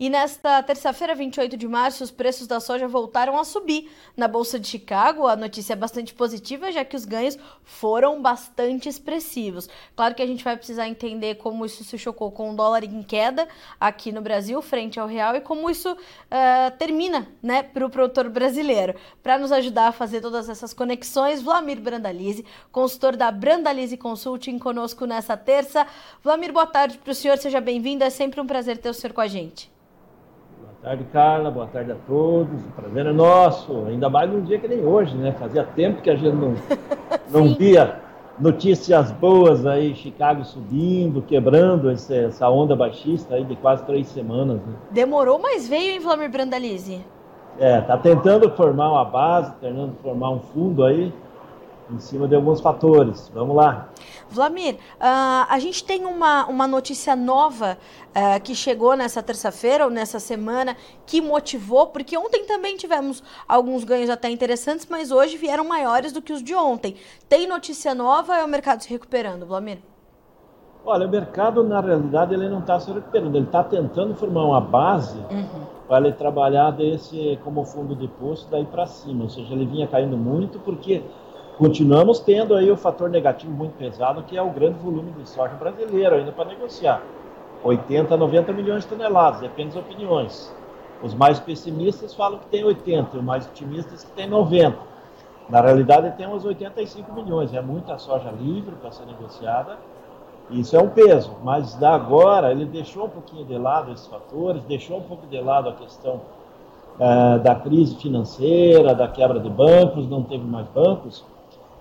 E 0.00 0.08
nesta 0.08 0.62
terça-feira, 0.62 1.14
28 1.14 1.58
de 1.58 1.68
março, 1.68 2.02
os 2.02 2.10
preços 2.10 2.46
da 2.46 2.58
soja 2.58 2.88
voltaram 2.88 3.38
a 3.38 3.44
subir. 3.44 3.90
Na 4.16 4.26
Bolsa 4.26 4.58
de 4.58 4.66
Chicago, 4.66 5.26
a 5.26 5.36
notícia 5.36 5.74
é 5.74 5.76
bastante 5.76 6.14
positiva, 6.14 6.72
já 6.72 6.82
que 6.82 6.96
os 6.96 7.04
ganhos 7.04 7.36
foram 7.62 8.22
bastante 8.22 8.88
expressivos. 8.88 9.68
Claro 9.94 10.14
que 10.14 10.22
a 10.22 10.26
gente 10.26 10.42
vai 10.42 10.56
precisar 10.56 10.88
entender 10.88 11.34
como 11.34 11.66
isso 11.66 11.84
se 11.84 11.98
chocou 11.98 12.32
com 12.32 12.50
o 12.50 12.56
dólar 12.56 12.82
em 12.82 13.02
queda 13.02 13.46
aqui 13.78 14.10
no 14.10 14.22
Brasil, 14.22 14.62
frente 14.62 14.98
ao 14.98 15.06
real, 15.06 15.36
e 15.36 15.40
como 15.42 15.68
isso 15.68 15.92
uh, 15.92 16.78
termina 16.78 17.28
né, 17.42 17.62
para 17.62 17.84
o 17.84 17.90
produtor 17.90 18.30
brasileiro. 18.30 18.94
Para 19.22 19.38
nos 19.38 19.52
ajudar 19.52 19.88
a 19.88 19.92
fazer 19.92 20.22
todas 20.22 20.48
essas 20.48 20.72
conexões, 20.72 21.42
Vlamir 21.42 21.78
Brandalize, 21.78 22.42
consultor 22.72 23.16
da 23.16 23.30
Brandalize 23.30 23.98
Consulting, 23.98 24.58
conosco 24.58 25.04
nessa 25.04 25.36
terça. 25.36 25.86
Vlamir, 26.24 26.54
boa 26.54 26.66
tarde 26.66 26.96
para 26.96 27.12
o 27.12 27.14
senhor, 27.14 27.36
seja 27.36 27.60
bem-vindo. 27.60 28.02
É 28.02 28.08
sempre 28.08 28.40
um 28.40 28.46
prazer 28.46 28.78
ter 28.78 28.88
o 28.88 28.94
senhor 28.94 29.12
com 29.12 29.20
a 29.20 29.28
gente. 29.28 29.70
Boa 30.82 30.96
tarde, 30.96 31.04
Carla. 31.12 31.50
Boa 31.50 31.66
tarde 31.66 31.92
a 31.92 31.96
todos. 32.06 32.58
O 32.64 32.70
prazer 32.74 33.04
é 33.04 33.12
nosso. 33.12 33.84
Ainda 33.86 34.08
mais 34.08 34.30
num 34.30 34.40
dia 34.40 34.58
que 34.58 34.66
nem 34.66 34.82
hoje, 34.82 35.14
né? 35.14 35.32
Fazia 35.32 35.62
tempo 35.62 36.00
que 36.00 36.08
a 36.08 36.16
gente 36.16 36.34
não, 36.34 36.54
não 37.30 37.54
via 37.54 38.00
notícias 38.38 39.12
boas 39.12 39.66
aí, 39.66 39.94
Chicago 39.94 40.42
subindo, 40.42 41.20
quebrando 41.20 41.90
essa 41.90 42.48
onda 42.48 42.74
baixista 42.74 43.34
aí 43.34 43.44
de 43.44 43.56
quase 43.56 43.84
três 43.84 44.08
semanas. 44.08 44.56
Né? 44.56 44.72
Demorou, 44.90 45.38
mas 45.38 45.68
veio, 45.68 45.92
hein, 45.92 46.00
Vlamir 46.00 46.30
Brandalize? 46.30 47.04
É, 47.58 47.82
tá 47.82 47.98
tentando 47.98 48.50
formar 48.56 48.90
uma 48.90 49.04
base, 49.04 49.52
tentando 49.60 49.92
formar 50.02 50.30
um 50.30 50.40
fundo 50.40 50.82
aí 50.82 51.12
em 51.92 51.98
cima 51.98 52.28
de 52.28 52.34
alguns 52.34 52.60
fatores. 52.60 53.30
Vamos 53.34 53.56
lá. 53.56 53.88
Vlamir, 54.28 54.74
uh, 54.74 55.46
a 55.48 55.58
gente 55.58 55.82
tem 55.84 56.06
uma, 56.06 56.46
uma 56.46 56.66
notícia 56.66 57.16
nova 57.16 57.76
uh, 58.10 58.40
que 58.42 58.54
chegou 58.54 58.96
nessa 58.96 59.22
terça-feira 59.22 59.84
ou 59.84 59.90
nessa 59.90 60.20
semana 60.20 60.76
que 61.04 61.20
motivou, 61.20 61.88
porque 61.88 62.16
ontem 62.16 62.44
também 62.46 62.76
tivemos 62.76 63.22
alguns 63.48 63.82
ganhos 63.82 64.08
até 64.08 64.30
interessantes, 64.30 64.86
mas 64.88 65.10
hoje 65.10 65.36
vieram 65.36 65.64
maiores 65.64 66.12
do 66.12 66.22
que 66.22 66.32
os 66.32 66.42
de 66.42 66.54
ontem. 66.54 66.96
Tem 67.28 67.46
notícia 67.46 67.94
nova 67.94 68.34
ou 68.34 68.38
é 68.38 68.44
o 68.44 68.48
mercado 68.48 68.82
se 68.82 68.88
recuperando, 68.88 69.44
Vlamir? 69.46 69.78
Olha, 70.84 71.06
o 71.06 71.10
mercado, 71.10 71.62
na 71.62 71.80
realidade, 71.80 72.32
ele 72.32 72.48
não 72.48 72.60
está 72.60 72.80
se 72.80 72.90
recuperando, 72.90 73.36
ele 73.36 73.44
está 73.44 73.62
tentando 73.62 74.14
formar 74.14 74.44
uma 74.44 74.60
base 74.60 75.18
uhum. 75.30 75.66
para 75.86 76.06
ele 76.06 76.16
trabalhar 76.16 76.70
desse 76.70 77.38
como 77.44 77.64
fundo 77.66 77.94
de 77.94 78.08
poço 78.08 78.48
daí 78.50 78.64
para 78.64 78.86
cima, 78.86 79.24
ou 79.24 79.30
seja, 79.30 79.52
ele 79.52 79.66
vinha 79.66 79.86
caindo 79.86 80.16
muito 80.16 80.58
porque 80.60 81.02
continuamos 81.60 82.18
tendo 82.20 82.54
aí 82.54 82.70
o 82.70 82.76
fator 82.76 83.10
negativo 83.10 83.52
muito 83.52 83.76
pesado, 83.76 84.22
que 84.22 84.34
é 84.34 84.40
o 84.40 84.48
grande 84.48 84.78
volume 84.78 85.12
de 85.12 85.28
soja 85.28 85.52
brasileiro 85.56 86.14
ainda 86.16 86.32
para 86.32 86.46
negociar. 86.46 87.02
80, 87.62 88.16
90 88.16 88.50
milhões 88.54 88.84
de 88.84 88.88
toneladas, 88.88 89.42
depende 89.42 89.74
das 89.74 89.84
opiniões. 89.84 90.50
Os 91.02 91.12
mais 91.12 91.38
pessimistas 91.38 92.14
falam 92.14 92.38
que 92.38 92.46
tem 92.46 92.64
80, 92.64 93.14
os 93.14 93.22
mais 93.22 93.46
otimistas 93.46 94.04
que 94.04 94.10
tem 94.12 94.26
90. 94.26 94.74
Na 95.50 95.60
realidade, 95.60 96.16
tem 96.16 96.26
uns 96.26 96.46
85 96.46 97.12
milhões, 97.12 97.52
é 97.52 97.60
muita 97.60 97.98
soja 97.98 98.30
livre 98.30 98.74
para 98.76 98.90
ser 98.90 99.04
negociada. 99.04 99.76
Isso 100.48 100.74
é 100.74 100.80
um 100.80 100.88
peso, 100.88 101.36
mas 101.44 101.74
da 101.74 101.94
agora 101.94 102.52
ele 102.52 102.64
deixou 102.64 103.04
um 103.04 103.10
pouquinho 103.10 103.44
de 103.44 103.58
lado 103.58 103.92
esses 103.92 104.06
fatores, 104.06 104.62
deixou 104.64 104.96
um 104.96 105.02
pouco 105.02 105.26
de 105.26 105.38
lado 105.38 105.68
a 105.68 105.74
questão 105.74 106.22
eh, 106.98 107.38
da 107.40 107.54
crise 107.54 107.96
financeira, 107.96 108.94
da 108.94 109.06
quebra 109.06 109.38
de 109.38 109.50
bancos, 109.50 110.08
não 110.08 110.22
teve 110.22 110.44
mais 110.44 110.66
bancos, 110.68 111.24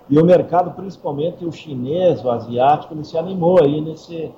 e 0.09 0.17
o 0.17 0.25
mercado, 0.25 0.71
principalmente 0.71 1.45
o 1.45 1.51
chinês, 1.51 2.25
o 2.25 2.31
asiático, 2.31 2.93
ele 2.93 3.03
se 3.03 3.15
animou 3.15 3.61
aí 3.61 3.79
nesse, 3.79 4.31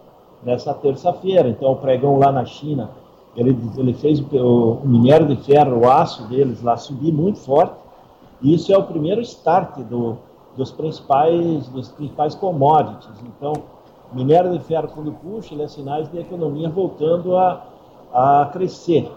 nessa 0.43 0.73
terça-feira. 0.73 1.47
Então, 1.47 1.71
o 1.71 1.77
pregão 1.77 2.19
lá 2.19 2.29
na 2.29 2.43
China, 2.43 2.89
ele, 3.37 3.57
ele 3.77 3.93
fez 3.93 4.19
o, 4.19 4.79
o 4.83 4.87
minério 4.87 5.25
de 5.25 5.37
ferro, 5.37 5.79
o 5.79 5.89
aço 5.89 6.27
deles 6.27 6.61
lá 6.61 6.75
subir 6.75 7.13
muito 7.13 7.39
forte. 7.39 7.75
E 8.41 8.53
isso 8.53 8.73
é 8.73 8.77
o 8.77 8.83
primeiro 8.83 9.21
start 9.21 9.77
do, 9.79 10.17
dos, 10.57 10.71
principais, 10.71 11.69
dos 11.69 11.87
principais 11.89 12.35
commodities. 12.35 13.23
Então, 13.25 13.53
minério 14.11 14.51
de 14.51 14.59
ferro, 14.59 14.89
quando 14.93 15.13
puxa, 15.13 15.53
ele 15.53 15.63
é 15.63 15.67
sinais 15.69 16.11
de 16.11 16.19
economia 16.19 16.67
voltando 16.67 17.37
a, 17.37 17.63
a 18.13 18.49
crescer. 18.51 19.09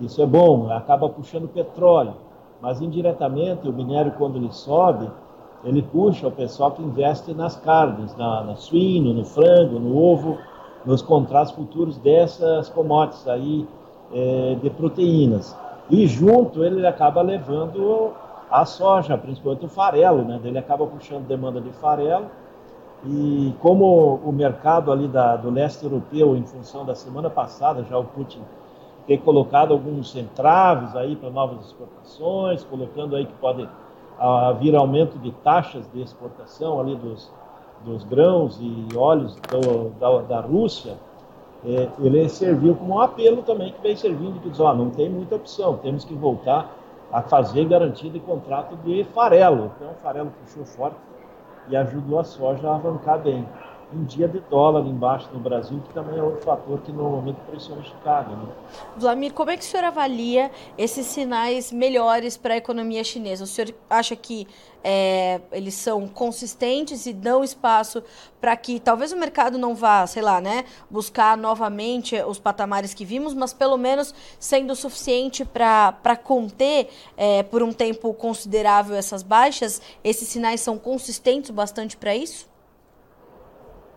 Isso 0.00 0.22
é 0.22 0.26
bom, 0.26 0.70
acaba 0.72 1.06
puxando 1.08 1.48
petróleo. 1.48 2.14
Mas, 2.62 2.80
indiretamente, 2.80 3.68
o 3.68 3.72
minério, 3.72 4.14
quando 4.16 4.36
ele 4.36 4.50
sobe, 4.50 5.10
ele 5.68 5.82
puxa 5.82 6.26
o 6.26 6.30
pessoal 6.30 6.70
que 6.70 6.82
investe 6.82 7.34
nas 7.34 7.56
carnes, 7.56 8.16
na, 8.16 8.42
na 8.42 8.56
suíno, 8.56 9.12
no 9.12 9.24
frango, 9.24 9.78
no 9.78 9.96
ovo, 9.96 10.38
nos 10.84 11.02
contratos 11.02 11.52
futuros 11.52 11.98
dessas 11.98 12.70
commodities 12.70 13.28
aí 13.28 13.68
é, 14.12 14.56
de 14.62 14.70
proteínas. 14.70 15.54
E 15.90 16.06
junto 16.06 16.64
ele 16.64 16.86
acaba 16.86 17.20
levando 17.20 18.12
a 18.50 18.64
soja, 18.64 19.18
principalmente 19.18 19.66
o 19.66 19.68
farelo, 19.68 20.22
né? 20.22 20.40
Ele 20.42 20.58
acaba 20.58 20.86
puxando 20.86 21.26
demanda 21.26 21.60
de 21.60 21.70
farelo. 21.72 22.26
E 23.04 23.54
como 23.60 24.16
o 24.24 24.32
mercado 24.32 24.90
ali 24.90 25.06
da, 25.06 25.36
do 25.36 25.50
leste 25.50 25.84
europeu, 25.84 26.34
em 26.34 26.44
função 26.44 26.84
da 26.84 26.94
semana 26.94 27.28
passada, 27.28 27.84
já 27.84 27.98
o 27.98 28.04
Putin 28.04 28.40
ter 29.06 29.18
colocado 29.18 29.72
alguns 29.72 30.16
entraves 30.16 30.96
aí 30.96 31.14
para 31.14 31.30
novas 31.30 31.64
exportações, 31.66 32.64
colocando 32.64 33.16
aí 33.16 33.26
que 33.26 33.32
pode 33.34 33.68
a 34.18 34.52
vir 34.52 34.74
aumento 34.74 35.18
de 35.18 35.30
taxas 35.30 35.88
de 35.92 36.02
exportação 36.02 36.80
ali 36.80 36.96
dos, 36.96 37.30
dos 37.84 38.04
grãos 38.04 38.58
e 38.60 38.96
óleos 38.96 39.36
do, 39.36 39.90
da, 39.98 40.22
da 40.22 40.40
Rússia, 40.40 40.96
é, 41.64 41.88
ele 41.98 42.28
serviu 42.28 42.74
como 42.74 42.94
um 42.94 43.00
apelo 43.00 43.42
também 43.42 43.72
que 43.72 43.80
vem 43.80 43.96
servindo, 43.96 44.40
que 44.40 44.48
diz, 44.48 44.60
ó, 44.60 44.74
não 44.74 44.90
tem 44.90 45.08
muita 45.08 45.36
opção, 45.36 45.76
temos 45.76 46.04
que 46.04 46.14
voltar 46.14 46.70
a 47.12 47.22
fazer 47.22 47.64
garantia 47.64 48.10
de 48.10 48.20
contrato 48.20 48.76
de 48.84 49.04
farelo. 49.04 49.72
Então 49.76 49.90
o 49.90 50.02
farelo 50.02 50.32
puxou 50.42 50.64
forte 50.64 50.96
e 51.68 51.76
ajudou 51.76 52.18
a 52.18 52.24
soja 52.24 52.68
a 52.68 52.74
arrancar 52.74 53.18
bem 53.18 53.46
um 53.92 54.04
dia 54.04 54.28
de 54.28 54.40
dólar 54.40 54.86
embaixo 54.86 55.28
no 55.32 55.40
Brasil, 55.40 55.80
que 55.80 55.94
também 55.94 56.18
é 56.18 56.22
outro 56.22 56.42
fator 56.42 56.80
que 56.82 56.92
normalmente 56.92 57.38
pressiona 57.48 57.82
Chicago. 57.82 58.36
Né? 58.36 58.52
Vladimir, 58.96 59.32
como 59.32 59.50
é 59.50 59.56
que 59.56 59.62
o 59.62 59.66
senhor 59.66 59.84
avalia 59.84 60.50
esses 60.76 61.06
sinais 61.06 61.72
melhores 61.72 62.36
para 62.36 62.54
a 62.54 62.56
economia 62.58 63.02
chinesa? 63.02 63.44
O 63.44 63.46
senhor 63.46 63.74
acha 63.88 64.14
que 64.14 64.46
é, 64.84 65.40
eles 65.52 65.74
são 65.74 66.06
consistentes 66.06 67.06
e 67.06 67.12
dão 67.12 67.42
espaço 67.42 68.02
para 68.40 68.54
que 68.56 68.78
talvez 68.78 69.10
o 69.10 69.16
mercado 69.16 69.56
não 69.56 69.74
vá, 69.74 70.06
sei 70.06 70.22
lá, 70.22 70.40
né, 70.40 70.64
buscar 70.90 71.36
novamente 71.36 72.14
os 72.22 72.38
patamares 72.38 72.94
que 72.94 73.04
vimos, 73.04 73.34
mas 73.34 73.52
pelo 73.52 73.76
menos 73.76 74.14
sendo 74.38 74.76
suficiente 74.76 75.44
para 75.44 76.16
conter 76.22 76.90
é, 77.16 77.42
por 77.42 77.62
um 77.62 77.72
tempo 77.72 78.12
considerável 78.14 78.94
essas 78.94 79.22
baixas? 79.22 79.80
Esses 80.04 80.28
sinais 80.28 80.60
são 80.60 80.78
consistentes 80.78 81.50
bastante 81.50 81.96
para 81.96 82.14
isso? 82.14 82.47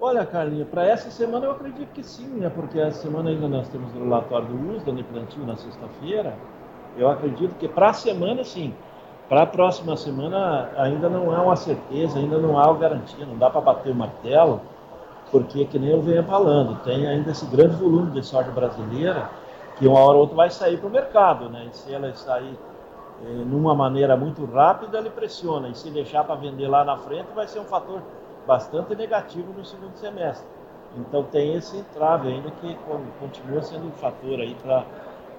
Olha, 0.04 0.26
Carlinha, 0.26 0.66
para 0.66 0.84
essa 0.84 1.12
semana 1.12 1.46
eu 1.46 1.52
acredito 1.52 1.94
que 1.94 2.04
sim, 2.04 2.26
né? 2.40 2.50
Porque 2.50 2.80
essa 2.80 3.04
semana 3.04 3.30
ainda 3.30 3.48
nós 3.48 3.68
temos 3.70 3.94
o 3.94 4.00
relatório 4.00 4.48
do 4.48 4.76
USDA 4.76 4.94
de 4.94 5.04
plantio 5.04 5.46
na 5.46 5.56
sexta-feira 5.56 6.34
Eu 6.98 7.08
acredito 7.08 7.54
que 7.60 7.68
para 7.68 7.90
a 7.92 7.94
semana, 7.94 8.44
sim. 8.44 8.74
Para 9.30 9.44
a 9.44 9.46
próxima 9.46 9.96
semana 9.96 10.72
ainda 10.76 11.08
não 11.08 11.32
há 11.32 11.44
uma 11.44 11.56
certeza, 11.56 12.18
ainda 12.18 12.40
não 12.40 12.58
há 12.58 12.66
uma 12.72 12.80
garantia, 12.80 13.28
não 13.28 13.38
dá 13.38 13.48
para 13.48 13.62
bater 13.62 13.92
o 13.92 13.96
martelo, 13.96 14.60
porque, 15.32 15.66
que 15.66 15.78
nem 15.78 15.92
eu 15.92 16.02
venho 16.02 16.24
falando, 16.24 16.84
tem 16.84 17.08
ainda 17.08 17.30
esse 17.30 17.46
grande 17.46 17.76
volume 17.76 18.10
de 18.10 18.24
soja 18.26 18.50
brasileira 18.50 19.30
que 19.78 19.88
uma 19.88 20.00
hora 20.00 20.16
ou 20.16 20.22
outra 20.22 20.36
vai 20.36 20.50
sair 20.50 20.78
para 20.80 20.88
o 20.88 20.92
mercado, 20.92 21.48
né? 21.48 21.68
E 21.72 21.78
se 21.78 21.94
ela 21.94 22.12
sair 22.16 22.58
eh, 23.24 23.44
numa 23.46 23.76
maneira 23.76 24.18
muito 24.18 24.46
rápida, 24.46 24.98
ele 24.98 25.12
pressiona, 25.12 25.70
e 25.70 25.76
se 25.76 25.92
deixar 25.92 26.24
para 26.24 26.36
vender 26.36 26.68
lá 26.68 26.84
na 26.84 26.98
frente, 26.98 27.28
vai 27.36 27.48
ser 27.48 27.60
um 27.60 27.66
fator 27.66 28.02
bastante 28.48 28.96
negativo 28.96 29.54
no 29.54 29.64
segundo 29.64 29.96
semestre. 29.96 30.48
Então 30.98 31.24
tem 31.24 31.56
esse 31.56 31.78
entrave 31.78 32.28
ainda 32.28 32.52
que 32.52 32.78
continua 33.20 33.62
sendo 33.62 33.88
um 33.88 33.92
fator 33.92 34.40
aí 34.40 34.56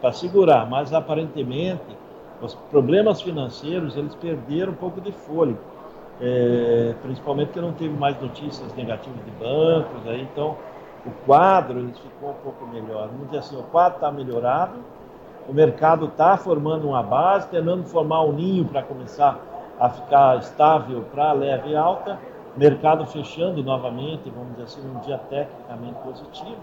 para 0.00 0.12
segurar, 0.12 0.68
mas 0.68 0.92
aparentemente 0.92 1.96
os 2.40 2.54
problemas 2.54 3.20
financeiros 3.20 3.96
eles 3.96 4.14
perderam 4.14 4.72
um 4.72 4.76
pouco 4.76 5.00
de 5.00 5.12
fôlego, 5.12 5.58
é, 6.20 6.94
principalmente 7.02 7.48
porque 7.48 7.60
não 7.60 7.72
teve 7.72 7.96
mais 7.96 8.20
notícias 8.20 8.74
negativas 8.74 9.24
de 9.24 9.30
bancos, 9.32 10.06
aí, 10.06 10.22
então 10.22 10.56
o 11.04 11.10
quadro 11.26 11.78
eles 11.80 11.98
ficou 11.98 12.30
um 12.30 12.42
pouco 12.42 12.66
melhor. 12.66 13.08
Vamos 13.08 13.26
dizer 13.26 13.38
assim, 13.38 13.56
o 13.56 13.62
quadro 13.64 13.96
está 13.96 14.10
melhorado, 14.10 14.78
o 15.48 15.52
mercado 15.52 16.06
está 16.06 16.36
formando 16.36 16.88
uma 16.88 17.02
base, 17.02 17.48
tentando 17.48 17.84
formar 17.84 18.22
um 18.22 18.32
ninho 18.32 18.64
para 18.64 18.82
começar 18.82 19.38
a 19.78 19.88
ficar 19.90 20.38
estável 20.38 21.04
para 21.12 21.32
leve 21.32 21.74
alta, 21.76 22.18
mercado 22.56 23.06
fechando 23.06 23.62
novamente, 23.62 24.30
vamos 24.30 24.50
dizer 24.52 24.64
assim, 24.64 24.80
um 24.88 25.00
dia 25.00 25.18
tecnicamente 25.18 25.98
positivo, 26.00 26.60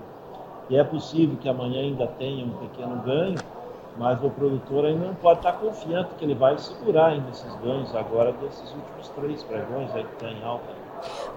e 0.69 0.77
é 0.77 0.83
possível 0.83 1.36
que 1.38 1.50
amanhã 1.50 1.81
ainda 1.81 2.06
tenha 2.06 2.45
um 2.45 2.51
pequeno 2.51 3.01
ganho, 3.03 3.38
mas 3.97 4.24
o 4.24 4.30
produtor 4.30 4.86
ainda 4.86 5.07
não 5.07 5.15
pode 5.15 5.39
estar 5.39 5.53
confiante 5.53 6.13
que 6.15 6.24
ele 6.24 6.36
vai 6.36 6.57
segurar 6.57 7.07
ainda 7.07 7.30
esses 7.31 7.56
ganhos 7.56 7.94
agora 7.95 8.31
desses 8.33 8.71
últimos 8.71 9.09
três 9.09 9.44
pregões 9.44 9.94
aí 9.95 10.03
que 10.03 10.13
está 10.13 10.30
em 10.30 10.44
alta. 10.44 10.68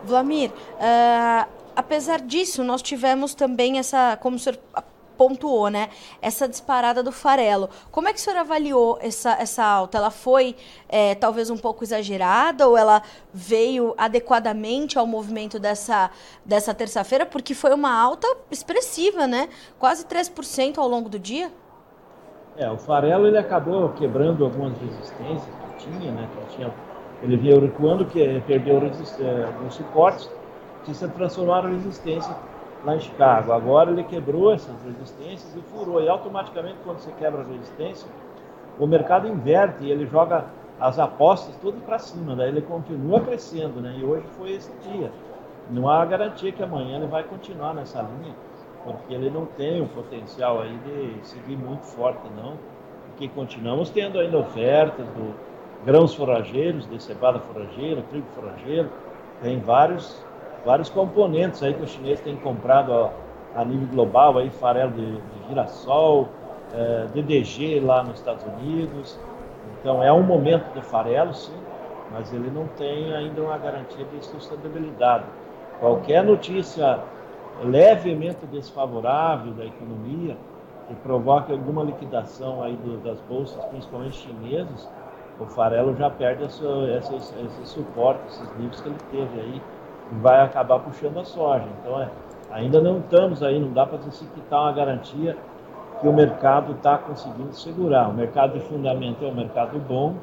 Vlamir, 0.05 0.51
uh, 0.51 1.49
apesar 1.75 2.21
disso, 2.21 2.63
nós 2.63 2.83
tivemos 2.83 3.35
também 3.35 3.79
essa, 3.79 4.17
como 4.21 4.37
o 4.37 4.39
senhor 4.39 4.59
pontuou, 5.17 5.69
né? 5.69 5.89
Essa 6.21 6.49
disparada 6.49 7.03
do 7.03 7.13
farelo. 7.13 7.69
Como 7.91 8.09
é 8.09 8.13
que 8.13 8.19
o 8.19 8.23
senhor 8.23 8.39
avaliou 8.39 8.99
essa, 9.01 9.33
essa 9.33 9.65
alta? 9.65 9.99
Ela 9.99 10.11
foi 10.11 10.57
é, 10.89 11.15
talvez 11.15 11.51
um 11.51 11.57
pouco 11.57 11.85
exagerada 11.85 12.67
ou 12.69 12.77
ela 12.77 13.03
veio 13.33 13.95
adequadamente 13.97 14.99
ao 14.99 15.07
movimento 15.07 15.59
dessa, 15.59 16.11
dessa 16.45 16.75
terça-feira? 16.75 17.25
Porque 17.27 17.55
foi 17.55 17.73
uma 17.73 17.93
alta 17.93 18.27
expressiva, 18.51 19.27
né? 19.27 19.49
Quase 19.79 20.05
3% 20.07 20.79
ao 20.79 20.89
longo 20.89 21.09
do 21.09 21.19
dia. 21.19 21.53
É, 22.57 22.71
o 22.71 22.77
farelo 22.77 23.27
ele 23.27 23.39
acabou 23.39 23.89
quebrando 23.91 24.45
algumas 24.45 24.77
resistências 24.79 25.55
que 25.79 25.91
tinha, 25.91 26.13
né? 26.13 26.29
Que 26.49 26.57
tinha, 26.57 26.75
ele 27.23 27.37
vinha 27.37 27.59
recuando, 27.59 28.05
que 28.05 28.41
perdeu 28.47 28.77
alguns 28.77 29.75
suportes 29.75 30.29
que 30.85 30.95
se 30.95 31.09
transformaram 31.09 31.71
em 31.71 31.77
resistência 31.77 32.35
lá 32.85 32.97
em 32.97 33.01
Chicago. 33.01 33.53
Agora 33.53 33.91
ele 33.91 34.05
quebrou 34.05 34.53
essas 34.53 34.75
resistências 34.85 35.55
e 35.57 35.61
furou. 35.63 36.03
E 36.03 36.09
automaticamente, 36.09 36.77
quando 36.85 36.99
você 36.99 37.13
quebra 37.13 37.43
a 37.43 37.45
resistência, 37.45 38.09
o 38.79 38.87
mercado 38.87 39.29
inverte 39.29 39.85
e 39.85 39.91
ele 39.91 40.07
joga 40.07 40.47
as 40.81 40.99
apostas 40.99 41.55
tudo 41.57 41.81
para 41.85 41.99
cima. 41.99 42.35
Daí 42.35 42.49
ele 42.49 42.63
continua 42.63 43.21
crescendo, 43.21 43.81
né? 43.81 43.97
E 43.99 44.05
hoje 44.05 44.27
foi 44.37 44.53
esse 44.53 44.73
dia. 44.79 45.11
Não 45.71 45.89
há 45.89 46.05
garantia 46.05 46.51
que 46.51 46.63
amanhã 46.63 46.97
ele 46.97 47.07
vai 47.07 47.23
continuar 47.23 47.73
nessa 47.75 48.03
linha 48.03 48.35
porque 48.85 49.15
ele 49.15 49.31
não 49.31 49.47
tem 49.47 49.81
o 49.81 49.87
potencial 49.89 50.61
aí 50.61 50.77
de 50.79 51.27
seguir 51.27 51.57
muito 51.57 51.85
forte, 51.85 52.23
não. 52.37 52.57
Porque 53.09 53.29
continuamos 53.29 53.91
tendo 53.91 54.19
ainda 54.19 54.39
ofertas 54.39 55.07
do 55.09 55.35
grãos 55.85 56.15
forrageiros, 56.15 56.89
de 56.89 57.03
cevada 57.03 57.39
forrageira, 57.41 58.03
trigo 58.03 58.27
forrageiro, 58.35 58.91
tem 59.43 59.59
vários, 59.61 60.25
vários 60.65 60.89
componentes 60.89 61.63
aí 61.63 61.75
que 61.75 61.83
os 61.83 61.91
chineses 61.91 62.21
têm 62.21 62.37
comprado 62.37 62.93
a, 62.93 63.11
a 63.57 63.65
nível 63.65 63.89
global, 63.89 64.39
aí 64.39 64.51
farelo 64.51 64.93
de, 64.93 65.13
de 65.13 65.49
girassol, 65.49 66.29
é, 66.73 67.07
DDG 67.13 67.81
lá 67.81 68.03
nos 68.03 68.19
Estados 68.19 68.45
Unidos. 68.45 69.19
Então 69.81 70.03
é 70.03 70.13
um 70.13 70.23
momento 70.23 70.73
do 70.75 70.83
farelo, 70.83 71.35
sim, 71.35 71.57
mas 72.13 72.33
ele 72.33 72.51
não 72.51 72.67
tem 72.79 73.13
ainda 73.15 73.43
uma 73.43 73.59
garantia 73.59 74.05
de 74.05 74.25
sustentabilidade. 74.25 75.25
Qualquer 75.81 76.23
notícia 76.23 77.01
levemente 77.65 78.47
desfavorável 78.47 79.53
da 79.53 79.65
economia, 79.65 80.37
que 80.89 80.95
provoca 80.97 81.53
alguma 81.53 81.83
liquidação 81.83 82.63
aí 82.63 82.77
do, 82.77 82.99
das 82.99 83.21
bolsas, 83.23 83.65
principalmente 83.67 84.17
chinesas, 84.17 84.89
o 85.39 85.47
farelo 85.47 85.97
já 85.97 86.11
perde 86.11 86.45
esse, 86.45 86.65
esse, 86.99 87.15
esse, 87.15 87.67
suporte, 87.67 88.21
esses 88.29 88.57
níveis 88.59 88.81
que 88.81 88.89
ele 88.89 88.99
teve 89.11 89.41
aí, 89.41 89.63
vai 90.21 90.41
acabar 90.41 90.79
puxando 90.81 91.19
a 91.19 91.25
soja. 91.25 91.65
Então, 91.81 92.01
é, 92.01 92.09
ainda 92.51 92.81
não 92.81 92.99
estamos 92.99 93.43
aí, 93.43 93.59
não 93.59 93.73
dá 93.73 93.87
para 93.87 93.99
dizer 93.99 94.27
que 94.35 94.41
está 94.41 94.61
uma 94.61 94.73
garantia 94.73 95.37
que 96.01 96.09
o 96.09 96.13
mercado 96.13 96.73
está 96.73 96.99
conseguindo 96.99 97.55
segurar. 97.55 98.09
O 98.09 98.13
mercado 98.13 98.55
de 98.55 98.61
fundamento 98.61 99.25
é 99.25 99.29
um 99.29 99.35
mercado 99.35 99.79
bom, 99.79 100.15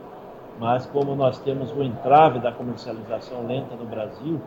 mas 0.59 0.85
como 0.85 1.15
nós 1.15 1.39
temos 1.39 1.71
o 1.71 1.81
entrave 1.81 2.39
da 2.39 2.51
comercialização 2.51 3.47
lenta 3.47 3.75
no 3.75 3.85
Brasil, 3.85 4.39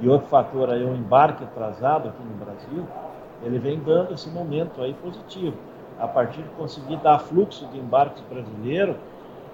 e 0.00 0.08
outro 0.08 0.26
fator 0.28 0.70
aí, 0.70 0.84
o 0.84 0.94
embarque 0.94 1.44
atrasado 1.44 2.08
aqui 2.08 2.22
no 2.22 2.44
Brasil, 2.44 2.84
ele 3.42 3.58
vem 3.58 3.78
dando 3.78 4.12
esse 4.12 4.28
momento 4.28 4.82
aí 4.82 4.92
positivo. 4.94 5.56
A 5.98 6.08
partir 6.08 6.42
de 6.42 6.48
conseguir 6.50 6.96
dar 6.96 7.20
fluxo 7.20 7.66
de 7.68 7.78
embarques 7.78 8.22
brasileiro, 8.28 8.96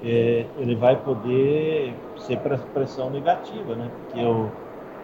é, 0.02 0.46
ele 0.56 0.74
vai 0.74 0.96
poder 0.96 1.94
ser 2.16 2.38
pressão 2.72 3.10
negativa, 3.10 3.74
né? 3.74 3.90
Porque 3.98 4.24
o, 4.24 4.50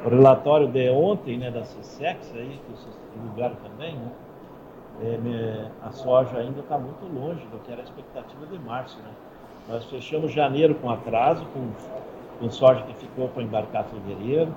o 0.05 0.09
relatório 0.09 0.69
de 0.69 0.91
ontem, 0.91 1.39
né, 1.39 1.51
da 1.51 1.63
CSEX 1.63 2.33
aí, 2.35 2.61
que 2.65 2.73
vocês 2.73 2.95
divulgaram 3.15 3.57
também, 3.57 3.95
né? 3.95 4.11
É, 5.03 5.69
a 5.87 5.91
soja 5.91 6.39
ainda 6.39 6.61
está 6.61 6.79
muito 6.79 7.05
longe 7.05 7.45
do 7.49 7.59
que 7.59 7.71
era 7.71 7.83
a 7.83 7.85
expectativa 7.85 8.47
de 8.47 8.59
março, 8.59 8.99
né? 8.99 9.11
Nós 9.69 9.85
fechamos 9.87 10.33
janeiro 10.33 10.75
com 10.77 10.89
atraso, 10.89 11.45
com, 11.53 11.69
com 12.39 12.51
soja 12.51 12.83
que 12.83 12.95
ficou 12.95 13.29
para 13.29 13.43
embarcar 13.43 13.85
fevereiro, 13.85 14.55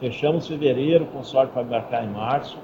Fechamos 0.00 0.46
fevereiro 0.46 1.06
com 1.06 1.22
sorte 1.22 1.52
para 1.52 1.62
embarcar 1.62 2.04
em 2.04 2.10
março. 2.10 2.58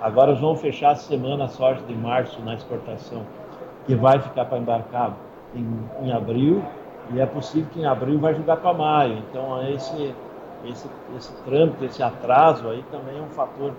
Agora 0.00 0.34
vamos 0.34 0.60
fechar 0.60 0.92
a 0.92 0.94
semana 0.94 1.44
a 1.44 1.48
sorte 1.48 1.82
de 1.82 1.94
março 1.94 2.40
na 2.42 2.54
exportação, 2.54 3.22
que 3.86 3.94
vai 3.96 4.20
ficar 4.20 4.44
para 4.44 4.58
embarcar 4.58 5.16
em, 5.54 5.66
em, 6.04 6.12
abril. 6.12 6.62
E 7.12 7.20
é 7.20 7.26
possível 7.26 7.68
que 7.72 7.80
em 7.80 7.86
abril 7.86 8.20
vai 8.20 8.34
jogar 8.34 8.58
para 8.58 8.72
maio. 8.72 9.18
Então 9.18 9.60
esse, 9.68 10.14
esse, 10.64 10.88
esse 11.16 11.32
trâmite, 11.44 11.84
esse 11.84 12.02
atraso 12.02 12.68
aí 12.68 12.82
também 12.90 13.18
é 13.18 13.22
um 13.22 13.30
fator 13.30 13.72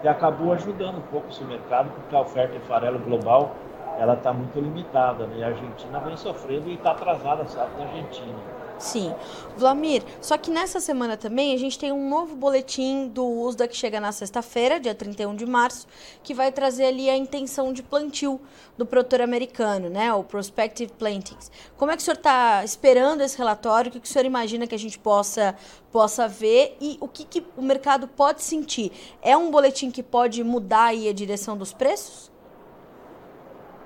que 0.00 0.08
acabou 0.08 0.52
ajudando 0.52 0.98
um 0.98 1.02
pouco 1.10 1.28
esse 1.28 1.42
mercado, 1.44 1.90
porque 1.90 2.14
a 2.14 2.20
oferta 2.20 2.58
de 2.58 2.64
farelo 2.66 2.98
global 2.98 3.54
ela 3.98 4.14
está 4.14 4.32
muito 4.32 4.58
limitada. 4.60 5.26
Né? 5.26 5.44
A 5.44 5.48
Argentina 5.48 5.98
vem 6.00 6.16
sofrendo 6.16 6.68
e 6.68 6.74
está 6.74 6.92
atrasada 6.92 7.42
a 7.42 7.64
da 7.64 7.84
Argentina. 7.84 8.57
Sim. 8.78 9.12
Vlamir, 9.56 10.04
só 10.20 10.38
que 10.38 10.50
nessa 10.50 10.78
semana 10.78 11.16
também 11.16 11.52
a 11.52 11.58
gente 11.58 11.76
tem 11.76 11.90
um 11.90 12.08
novo 12.08 12.36
boletim 12.36 13.08
do 13.08 13.26
USDA 13.26 13.66
que 13.66 13.76
chega 13.76 13.98
na 13.98 14.12
sexta-feira, 14.12 14.78
dia 14.78 14.94
31 14.94 15.34
de 15.34 15.44
março, 15.44 15.86
que 16.22 16.32
vai 16.32 16.52
trazer 16.52 16.86
ali 16.86 17.10
a 17.10 17.16
intenção 17.16 17.72
de 17.72 17.82
plantio 17.82 18.40
do 18.76 18.86
produtor 18.86 19.20
americano, 19.20 19.90
né? 19.90 20.12
O 20.14 20.22
Prospective 20.22 20.92
Plantings. 20.92 21.50
Como 21.76 21.90
é 21.90 21.96
que 21.96 22.02
o 22.02 22.04
senhor 22.04 22.16
está 22.16 22.64
esperando 22.64 23.20
esse 23.20 23.36
relatório? 23.36 23.88
O 23.88 23.92
que, 23.92 24.00
que 24.00 24.06
o 24.06 24.10
senhor 24.10 24.24
imagina 24.24 24.66
que 24.66 24.74
a 24.74 24.78
gente 24.78 24.98
possa, 24.98 25.56
possa 25.90 26.28
ver 26.28 26.76
e 26.80 26.96
o 27.00 27.08
que, 27.08 27.24
que 27.24 27.44
o 27.56 27.62
mercado 27.62 28.06
pode 28.06 28.42
sentir? 28.42 28.92
É 29.20 29.36
um 29.36 29.50
boletim 29.50 29.90
que 29.90 30.04
pode 30.04 30.44
mudar 30.44 30.84
aí 30.84 31.08
a 31.08 31.12
direção 31.12 31.56
dos 31.56 31.72
preços? 31.72 32.30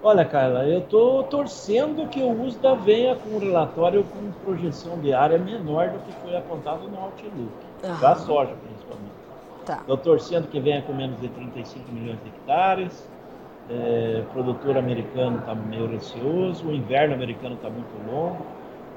Olha, 0.04 0.24
Carla, 0.24 0.64
eu 0.64 0.80
estou 0.80 1.22
torcendo 1.22 2.08
que 2.08 2.20
o 2.20 2.42
USDA 2.42 2.74
venha 2.74 3.14
com 3.14 3.36
um 3.36 3.38
relatório 3.38 4.02
com 4.02 4.32
projeção 4.44 4.98
de 4.98 5.14
área 5.14 5.38
menor 5.38 5.90
do 5.90 5.98
que 6.00 6.12
foi 6.20 6.36
apontado 6.36 6.88
no 6.88 6.98
Outlook, 6.98 7.52
ah. 7.84 7.98
da 8.00 8.16
soja 8.16 8.52
principalmente. 8.64 9.12
Estou 9.60 9.96
tá. 9.96 10.02
torcendo 10.02 10.48
que 10.48 10.58
venha 10.58 10.82
com 10.82 10.92
menos 10.92 11.20
de 11.20 11.28
35 11.28 11.92
milhões 11.92 12.18
de 12.20 12.30
hectares, 12.30 13.08
é, 13.70 14.24
o 14.26 14.32
produtor 14.32 14.76
americano 14.76 15.38
está 15.38 15.54
meio 15.54 15.86
receoso, 15.86 16.66
o 16.66 16.74
inverno 16.74 17.14
americano 17.14 17.54
está 17.54 17.70
muito 17.70 18.10
longo, 18.10 18.44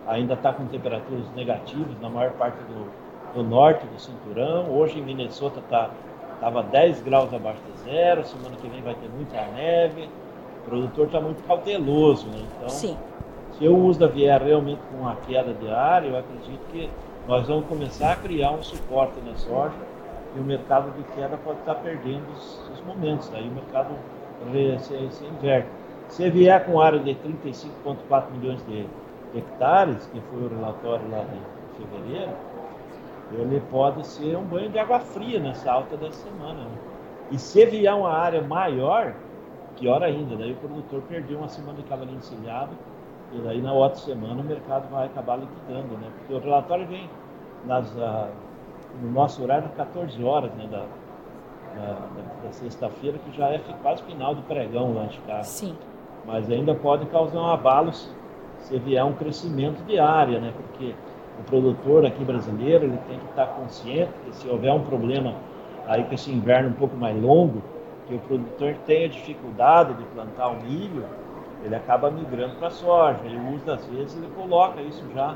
ainda 0.07 0.33
está 0.33 0.51
com 0.53 0.65
temperaturas 0.65 1.29
negativas 1.35 1.99
na 2.01 2.09
maior 2.09 2.31
parte 2.31 2.57
do, 2.63 2.91
do 3.35 3.43
norte 3.43 3.85
do 3.85 3.99
cinturão. 3.99 4.71
Hoje 4.71 4.97
em 4.97 5.03
Minnesota 5.03 5.59
estava 5.59 6.63
tá, 6.63 6.69
10 6.69 7.03
graus 7.03 7.31
abaixo 7.31 7.61
de 7.71 7.91
zero, 7.91 8.25
semana 8.25 8.55
que 8.55 8.67
vem 8.67 8.81
vai 8.81 8.95
ter 8.95 9.07
muita 9.09 9.39
neve. 9.51 10.09
O 10.65 10.69
produtor 10.69 11.05
está 11.05 11.21
muito 11.21 11.45
cauteloso, 11.45 12.27
né? 12.27 12.43
Então, 12.57 12.69
Sim. 12.69 12.97
se 13.57 13.67
o 13.67 13.85
USDA 13.85 14.07
vier 14.07 14.41
realmente 14.41 14.81
com 14.91 15.01
uma 15.01 15.15
queda 15.15 15.53
de 15.53 15.69
área, 15.69 16.07
eu 16.07 16.17
acredito 16.17 16.61
que 16.71 16.89
nós 17.27 17.47
vamos 17.47 17.67
começar 17.67 18.13
a 18.13 18.15
criar 18.15 18.51
um 18.51 18.63
suporte 18.63 19.13
na 19.25 19.35
soja 19.35 19.75
e 20.35 20.39
o 20.39 20.43
mercado 20.43 20.91
de 20.97 21.03
queda 21.15 21.37
pode 21.43 21.59
estar 21.59 21.75
perdendo 21.75 22.25
os, 22.33 22.61
os 22.73 22.81
momentos. 22.85 23.31
Aí 23.33 23.47
o 23.47 23.51
mercado 23.51 23.95
se, 24.79 25.09
se 25.11 25.25
inverte. 25.25 25.67
Se 26.09 26.29
vier 26.29 26.65
com 26.65 26.79
área 26.79 26.99
de 26.99 27.15
35,4 27.15 28.31
milhões 28.31 28.65
de 28.67 28.85
hectares, 29.35 30.05
que 30.07 30.19
foi 30.29 30.43
o 30.43 30.49
relatório 30.49 31.09
lá 31.09 31.23
de 31.23 31.83
fevereiro, 31.83 32.31
ele 33.33 33.61
pode 33.71 34.05
ser 34.05 34.37
um 34.37 34.43
banho 34.43 34.69
de 34.69 34.77
água 34.77 34.99
fria 34.99 35.39
nessa 35.39 35.71
alta 35.71 35.97
da 35.97 36.11
semana. 36.11 36.61
Né? 36.61 36.77
E 37.31 37.39
se 37.39 37.65
vier 37.65 37.93
uma 37.93 38.11
área 38.11 38.41
maior, 38.41 39.15
pior 39.79 40.03
ainda, 40.03 40.35
daí 40.35 40.51
o 40.51 40.55
produtor 40.55 41.01
perdeu 41.07 41.37
uma 41.37 41.49
semana 41.49 41.77
de 41.77 41.83
cavalinho 41.83 42.17
encilhado, 42.17 42.71
e 43.33 43.39
daí 43.39 43.61
na 43.61 43.73
outra 43.73 43.99
semana 43.99 44.41
o 44.41 44.43
mercado 44.43 44.89
vai 44.89 45.05
acabar 45.07 45.37
liquidando, 45.37 45.97
né? 45.97 46.09
Porque 46.17 46.33
o 46.33 46.39
relatório 46.39 46.87
vem 46.87 47.09
nas, 47.65 47.89
uh, 47.95 48.27
no 49.01 49.11
nosso 49.11 49.43
horário 49.43 49.69
14 49.69 50.23
horas 50.23 50.51
né, 50.53 50.67
da, 50.69 50.85
da, 51.75 51.97
da 52.43 52.51
sexta-feira, 52.51 53.17
que 53.17 53.35
já 53.35 53.49
é 53.49 53.59
quase 53.81 54.03
final 54.03 54.35
do 54.35 54.41
pregão 54.43 54.93
lá 54.93 55.05
em 55.05 55.09
Chicago. 55.09 55.43
Sim. 55.43 55.75
Mas 56.25 56.49
ainda 56.49 56.73
pode 56.73 57.05
causar 57.07 57.39
um 57.39 57.51
abalo 57.51 57.91
se 57.93 58.79
vier 58.79 59.03
um 59.03 59.13
crescimento 59.13 59.83
de 59.85 59.99
área, 59.99 60.39
né? 60.39 60.53
Porque 60.55 60.95
o 61.39 61.43
produtor 61.43 62.05
aqui 62.05 62.23
brasileiro 62.23 62.85
ele 62.85 62.97
tem 63.07 63.19
que 63.19 63.25
estar 63.25 63.47
consciente 63.47 64.11
que 64.23 64.35
se 64.35 64.47
houver 64.47 64.73
um 64.73 64.81
problema 64.81 65.35
aí 65.87 66.03
com 66.03 66.13
esse 66.13 66.31
inverno 66.31 66.69
um 66.69 66.73
pouco 66.73 66.95
mais 66.95 67.21
longo, 67.21 67.61
que 68.07 68.15
o 68.15 68.19
produtor 68.19 68.75
tenha 68.85 69.09
dificuldade 69.09 69.93
de 69.95 70.03
plantar 70.05 70.49
o 70.49 70.61
milho, 70.61 71.05
ele 71.63 71.75
acaba 71.75 72.11
migrando 72.11 72.55
para 72.55 72.67
a 72.67 72.71
soja. 72.71 73.19
E 73.25 73.35
muitas 73.35 73.65
das 73.65 73.85
vezes 73.87 74.17
ele 74.17 74.31
coloca 74.35 74.81
isso 74.81 75.03
já 75.13 75.35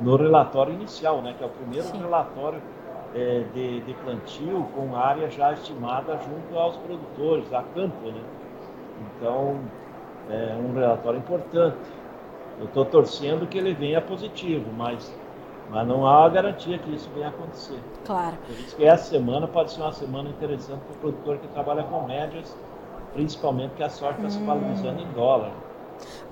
no 0.00 0.16
relatório 0.16 0.72
inicial, 0.74 1.22
né, 1.22 1.34
que 1.36 1.42
é 1.42 1.46
o 1.46 1.50
primeiro 1.50 1.86
Sim. 1.86 1.98
relatório 1.98 2.60
é, 3.14 3.44
de, 3.54 3.80
de, 3.80 3.94
plantio 3.94 4.68
com 4.74 4.94
área 4.94 5.28
já 5.30 5.52
estimada 5.52 6.18
junto 6.18 6.58
aos 6.58 6.76
produtores, 6.76 7.52
a 7.52 7.62
campo. 7.74 8.06
Né? 8.06 8.22
Então, 9.16 9.58
é 10.30 10.54
um 10.54 10.72
relatório 10.74 11.18
importante. 11.18 11.78
Eu 12.58 12.66
estou 12.66 12.84
torcendo 12.84 13.46
que 13.46 13.56
ele 13.56 13.72
venha 13.72 14.00
positivo, 14.00 14.70
mas 14.76 15.12
mas 15.70 15.86
não 15.86 16.06
há 16.06 16.28
garantia 16.28 16.78
que 16.78 16.94
isso 16.94 17.08
venha 17.14 17.26
a 17.26 17.30
acontecer. 17.30 17.78
Claro. 18.04 18.36
Por 18.44 18.54
isso 18.58 18.76
que 18.76 18.84
essa 18.84 19.08
semana 19.08 19.46
pode 19.46 19.72
ser 19.72 19.80
uma 19.80 19.92
semana 19.92 20.28
interessante 20.28 20.80
para 20.80 20.94
o 20.94 20.98
produtor 20.98 21.38
que 21.38 21.48
trabalha 21.48 21.84
com 21.84 22.06
médias, 22.06 22.54
principalmente 23.12 23.74
que 23.74 23.82
a 23.82 23.88
sorte 23.88 24.16
está 24.16 24.26
hum. 24.26 24.30
se 24.30 24.44
valorizando 24.44 25.00
em 25.00 25.12
dólar. 25.12 25.52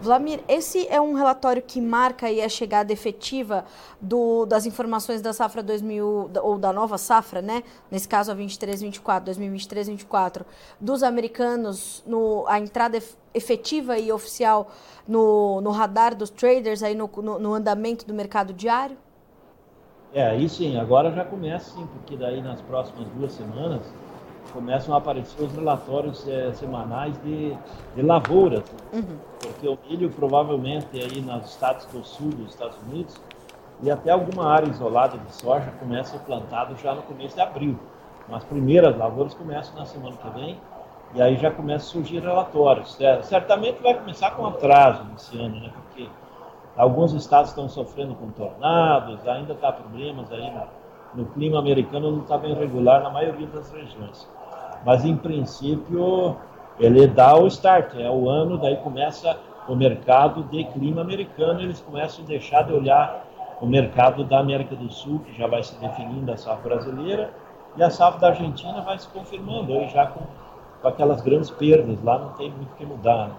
Vladimir, 0.00 0.42
esse 0.48 0.86
é 0.88 1.00
um 1.00 1.12
relatório 1.12 1.60
que 1.60 1.80
marca 1.80 2.26
a 2.26 2.48
chegada 2.48 2.92
efetiva 2.92 3.64
do, 4.00 4.46
das 4.46 4.64
informações 4.64 5.20
da 5.20 5.32
safra 5.32 5.62
2000, 5.62 6.30
ou 6.42 6.58
da 6.58 6.72
nova 6.72 6.96
safra, 6.96 7.42
né? 7.42 7.62
Nesse 7.90 8.08
caso 8.08 8.32
a 8.32 8.36
23-24, 8.36 9.24
2023-24, 9.24 10.42
dos 10.80 11.02
americanos, 11.02 12.02
no, 12.06 12.46
a 12.46 12.58
entrada 12.58 12.98
efetiva 13.34 13.98
e 13.98 14.10
oficial 14.10 14.70
no, 15.06 15.60
no 15.60 15.70
radar 15.70 16.14
dos 16.14 16.30
traders, 16.30 16.82
aí 16.82 16.94
no, 16.94 17.10
no, 17.16 17.38
no 17.38 17.54
andamento 17.54 18.06
do 18.06 18.14
mercado 18.14 18.52
diário? 18.52 18.96
É, 20.12 20.26
aí 20.26 20.48
sim, 20.48 20.78
agora 20.78 21.12
já 21.12 21.24
começa 21.24 21.70
sim, 21.74 21.86
porque 21.86 22.16
daí 22.16 22.40
nas 22.40 22.60
próximas 22.62 23.06
duas 23.16 23.32
semanas 23.32 23.82
começam 24.52 24.94
a 24.94 24.98
aparecer 24.98 25.42
os 25.42 25.52
relatórios 25.52 26.26
é, 26.26 26.52
semanais 26.52 27.14
de, 27.22 27.54
de 27.94 28.02
lavouras. 28.02 28.64
Uhum. 28.92 29.18
Porque 29.40 29.68
o 29.68 29.78
milho 29.88 30.10
provavelmente 30.10 30.88
aí 30.94 31.20
nos 31.20 31.50
estados 31.50 31.86
do 31.86 32.04
sul 32.04 32.30
dos 32.30 32.50
Estados 32.50 32.76
Unidos 32.88 33.20
e 33.82 33.90
até 33.90 34.10
alguma 34.10 34.46
área 34.46 34.68
isolada 34.68 35.18
de 35.18 35.34
soja 35.34 35.70
começa 35.78 36.16
a 36.16 36.18
ser 36.18 36.24
plantado 36.24 36.76
já 36.78 36.94
no 36.94 37.02
começo 37.02 37.34
de 37.34 37.40
abril. 37.40 37.78
Mas 38.28 38.38
as 38.38 38.44
primeiras 38.44 38.96
lavouras 38.96 39.34
começam 39.34 39.74
na 39.78 39.86
semana 39.86 40.16
que 40.16 40.30
vem 40.30 40.58
e 41.14 41.22
aí 41.22 41.36
já 41.36 41.50
começa 41.50 41.86
a 41.86 41.88
surgir 41.88 42.20
relatórios. 42.20 42.98
É, 43.00 43.22
certamente 43.22 43.80
vai 43.82 43.94
começar 43.94 44.32
com 44.32 44.46
atraso 44.46 45.04
nesse 45.04 45.38
ano, 45.38 45.60
né? 45.60 45.70
Porque 45.72 46.08
Alguns 46.78 47.12
estados 47.12 47.50
estão 47.50 47.68
sofrendo 47.68 48.14
com 48.14 48.30
tornados, 48.30 49.26
ainda 49.26 49.52
está 49.52 49.72
problemas 49.72 50.30
aí 50.30 50.48
no, 50.48 51.22
no, 51.22 51.30
clima 51.30 51.58
americano, 51.58 52.12
não 52.12 52.22
está 52.22 52.38
bem 52.38 52.54
regular 52.54 53.02
na 53.02 53.10
maioria 53.10 53.48
das 53.48 53.68
regiões. 53.72 54.28
Mas, 54.86 55.04
em 55.04 55.16
princípio, 55.16 56.36
ele 56.78 57.08
dá 57.08 57.36
o 57.36 57.48
start, 57.48 57.96
é 57.96 58.08
o 58.08 58.30
ano, 58.30 58.56
daí 58.56 58.76
começa 58.76 59.36
o 59.68 59.74
mercado 59.74 60.44
de 60.44 60.62
clima 60.66 61.00
americano, 61.00 61.60
eles 61.60 61.80
começam 61.80 62.24
a 62.24 62.28
deixar 62.28 62.62
de 62.62 62.72
olhar 62.72 63.24
o 63.60 63.66
mercado 63.66 64.22
da 64.22 64.38
América 64.38 64.76
do 64.76 64.88
Sul, 64.92 65.18
que 65.18 65.36
já 65.36 65.48
vai 65.48 65.64
se 65.64 65.76
definindo 65.80 66.30
a 66.30 66.36
safra 66.36 66.76
brasileira, 66.76 67.32
e 67.76 67.82
a 67.82 67.90
safra 67.90 68.20
da 68.20 68.28
Argentina 68.28 68.80
vai 68.82 68.96
se 69.00 69.08
confirmando, 69.08 69.72
aí 69.72 69.88
já 69.88 70.06
com, 70.06 70.20
com 70.80 70.86
aquelas 70.86 71.22
grandes 71.22 71.50
perdas, 71.50 72.00
lá 72.04 72.20
não 72.20 72.28
tem 72.34 72.52
muito 72.52 72.70
o 72.72 72.76
que 72.76 72.86
mudar. 72.86 73.26
Né? 73.26 73.34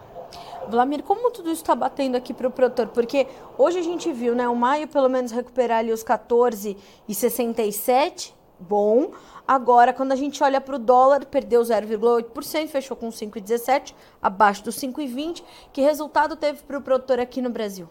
Vlamir, 0.67 1.03
como 1.03 1.31
tudo 1.31 1.49
isso 1.49 1.61
está 1.61 1.75
batendo 1.75 2.15
aqui 2.15 2.33
para 2.33 2.47
o 2.47 2.51
produtor? 2.51 2.87
Porque 2.87 3.27
hoje 3.57 3.79
a 3.79 3.83
gente 3.83 4.11
viu, 4.11 4.35
né, 4.35 4.47
o 4.47 4.55
maio 4.55 4.87
pelo 4.87 5.09
menos 5.09 5.31
recuperar 5.31 5.79
ali 5.79 5.91
os 5.91 6.03
14,67, 6.03 8.33
bom. 8.59 9.11
Agora, 9.47 9.93
quando 9.93 10.11
a 10.11 10.15
gente 10.15 10.43
olha 10.43 10.61
para 10.61 10.75
o 10.75 10.79
dólar, 10.79 11.25
perdeu 11.25 11.61
0,8%, 11.61 12.67
fechou 12.67 12.95
com 12.95 13.09
5,17, 13.09 13.95
abaixo 14.21 14.63
dos 14.63 14.75
5,20. 14.75 15.43
Que 15.73 15.81
resultado 15.81 16.35
teve 16.35 16.61
para 16.63 16.77
o 16.77 16.81
produtor 16.81 17.19
aqui 17.19 17.41
no 17.41 17.49
Brasil? 17.49 17.87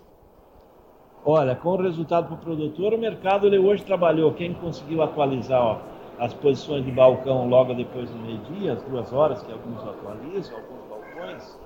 Olha, 1.24 1.56
com 1.56 1.70
o 1.70 1.82
resultado 1.82 2.26
para 2.26 2.36
o 2.36 2.38
produtor, 2.38 2.94
o 2.94 2.98
mercado 2.98 3.46
ele 3.46 3.58
hoje 3.58 3.84
trabalhou. 3.84 4.32
Quem 4.34 4.54
conseguiu 4.54 5.02
atualizar 5.02 5.60
ó, 5.60 5.80
as 6.18 6.32
posições 6.32 6.84
de 6.84 6.92
balcão 6.92 7.48
logo 7.48 7.74
depois 7.74 8.08
do 8.08 8.16
meio-dia, 8.18 8.74
as 8.74 8.82
duas 8.82 9.12
horas 9.12 9.42
que 9.42 9.52
alguns 9.52 9.82
atualizam, 9.82 10.56
alguns 10.56 10.84
balcões, 10.88 11.58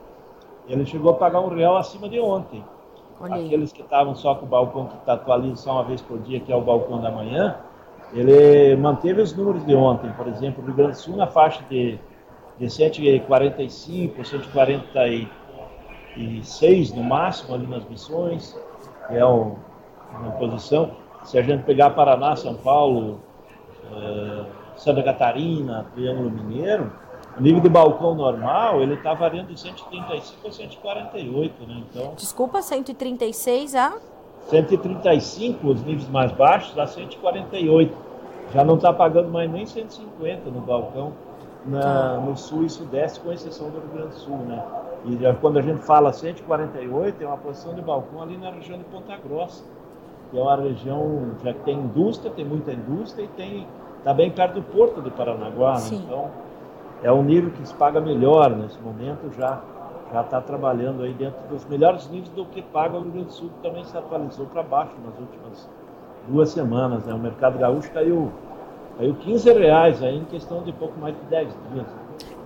ele 0.69 0.87
chegou 0.87 1.11
a 1.13 1.15
pagar 1.15 1.41
um 1.41 1.49
real 1.49 1.77
acima 1.77 2.09
de 2.09 2.21
ontem. 2.21 2.65
Aqueles 3.21 3.73
que 3.73 3.83
estavam 3.83 4.15
só 4.17 4.35
com 4.35 4.47
o 4.47 4.49
balcão 4.49 4.87
que 4.87 4.97
está 4.97 5.13
atualizado 5.13 5.59
só 5.59 5.75
uma 5.75 5.85
vez 5.85 6.01
por 6.01 6.19
dia, 6.19 6.41
que 6.41 6.53
é 6.53 6.57
o 6.57 6.61
balcão 6.61 7.01
da 7.01 7.09
manhã, 7.11 7.57
ele 8.13 8.77
manteve 8.77 9.23
os 9.23 9.33
números 9.35 9.65
de 9.65 9.75
ontem. 9.75 10.13
Por 10.13 10.27
exemplo, 10.27 10.63
o 10.63 10.67
Rio 10.67 10.75
Grande 10.75 10.93
do 10.93 10.99
Sul 10.99 11.17
na 11.17 11.27
faixa 11.29 11.63
de, 11.71 11.99
de 12.59 12.69
145, 12.69 14.25
146 14.25 16.93
no 16.95 17.05
máximo 17.05 17.55
ali 17.55 17.67
nas 17.67 17.89
missões, 17.89 18.55
que 19.07 19.17
é 19.17 19.25
o, 19.25 19.57
uma 20.13 20.33
posição. 20.33 20.91
Se 21.25 21.39
a 21.39 21.43
gente 21.43 21.63
pegar 21.63 21.91
Paraná, 21.91 22.35
São 22.35 22.57
Paulo, 22.57 23.21
eh, 23.93 24.45
Santa 24.77 25.03
Catarina, 25.03 25.87
Triângulo 25.95 26.31
Mineiro, 26.31 26.93
o 27.39 27.41
nível 27.43 27.61
de 27.61 27.69
balcão 27.69 28.15
normal, 28.15 28.83
ele 28.83 28.95
está 28.95 29.15
variando 29.15 29.49
de 29.49 29.59
135 29.59 30.49
a 30.49 30.53
148, 30.53 31.67
né? 31.67 31.83
Então, 31.91 32.15
Desculpa, 32.15 32.61
136 32.61 33.75
a? 33.75 33.95
135, 34.49 35.67
os 35.67 35.83
níveis 35.83 36.09
mais 36.09 36.33
baixos, 36.33 36.79
a 36.79 36.87
148. 36.87 37.97
Já 38.53 38.65
não 38.65 38.75
está 38.75 38.93
pagando 38.93 39.31
mais 39.31 39.51
nem 39.51 39.65
150 39.65 40.51
no 40.51 40.61
balcão 40.61 41.13
na, 41.65 41.81
tá. 41.81 42.17
no 42.19 42.37
sul 42.37 42.65
e 42.65 42.71
sudeste, 42.71 43.21
com 43.21 43.33
exceção 43.33 43.71
do 43.71 43.79
Rio 43.79 43.89
Grande 43.95 44.09
do 44.09 44.19
Sul, 44.19 44.37
né? 44.39 44.63
E 45.07 45.17
já, 45.17 45.35
quando 45.35 45.59
a 45.59 45.63
gente 45.63 45.83
fala 45.83 46.13
148, 46.13 47.23
é 47.23 47.27
uma 47.27 47.39
posição 47.39 47.75
de 47.75 47.81
balcão 47.81 48.23
ali 48.23 48.37
na 48.37 48.51
região 48.51 48.79
de 48.79 48.85
Ponta 48.85 49.17
Grossa, 49.17 49.65
que 50.31 50.39
é 50.39 50.43
uma 50.43 50.57
região 50.57 51.31
já 51.43 51.53
que 51.53 51.61
tem 51.61 51.79
indústria, 51.79 52.31
tem 52.31 52.45
muita 52.45 52.73
indústria 52.73 53.25
e 53.25 53.29
tem 53.29 53.67
está 53.99 54.13
bem 54.13 54.31
perto 54.31 54.55
do 54.55 54.63
porto 54.63 55.01
de 55.01 55.11
Paranaguá, 55.11 55.75
né? 55.75 55.89
então 55.93 56.29
é 57.03 57.13
um 57.13 57.23
nível 57.23 57.51
que 57.51 57.67
se 57.67 57.75
paga 57.75 58.01
melhor 58.01 58.51
nesse 58.57 58.79
momento, 58.81 59.31
já 59.37 59.61
já 60.13 60.21
está 60.21 60.41
trabalhando 60.43 61.03
aí 61.03 61.15
dentro 61.15 61.41
dos 61.49 61.65
melhores 61.65 62.09
níveis 62.11 62.29
do 62.31 62.45
que 62.45 62.61
paga 62.61 62.99
o 62.99 63.03
Rio 63.03 63.13
Grande 63.13 63.27
do 63.29 63.33
Sul, 63.33 63.49
que 63.49 63.67
também 63.67 63.83
se 63.85 63.97
atualizou 63.97 64.45
para 64.47 64.63
baixo 64.63 64.93
nas 65.03 65.19
últimas 65.19 65.69
duas 66.29 66.51
semanas. 66.51 67.07
Né? 67.07 67.15
O 67.15 67.19
mercado 67.19 67.59
gaúcho 67.59 67.91
caiu, 67.91 68.31
caiu 68.99 69.15
15 69.15 69.53
reais 69.53 70.03
aí 70.03 70.19
em 70.19 70.25
questão 70.25 70.63
de 70.63 70.73
pouco 70.73 71.01
mais 71.01 71.15
de 71.15 71.23
10 71.31 71.49
dias. 71.73 71.87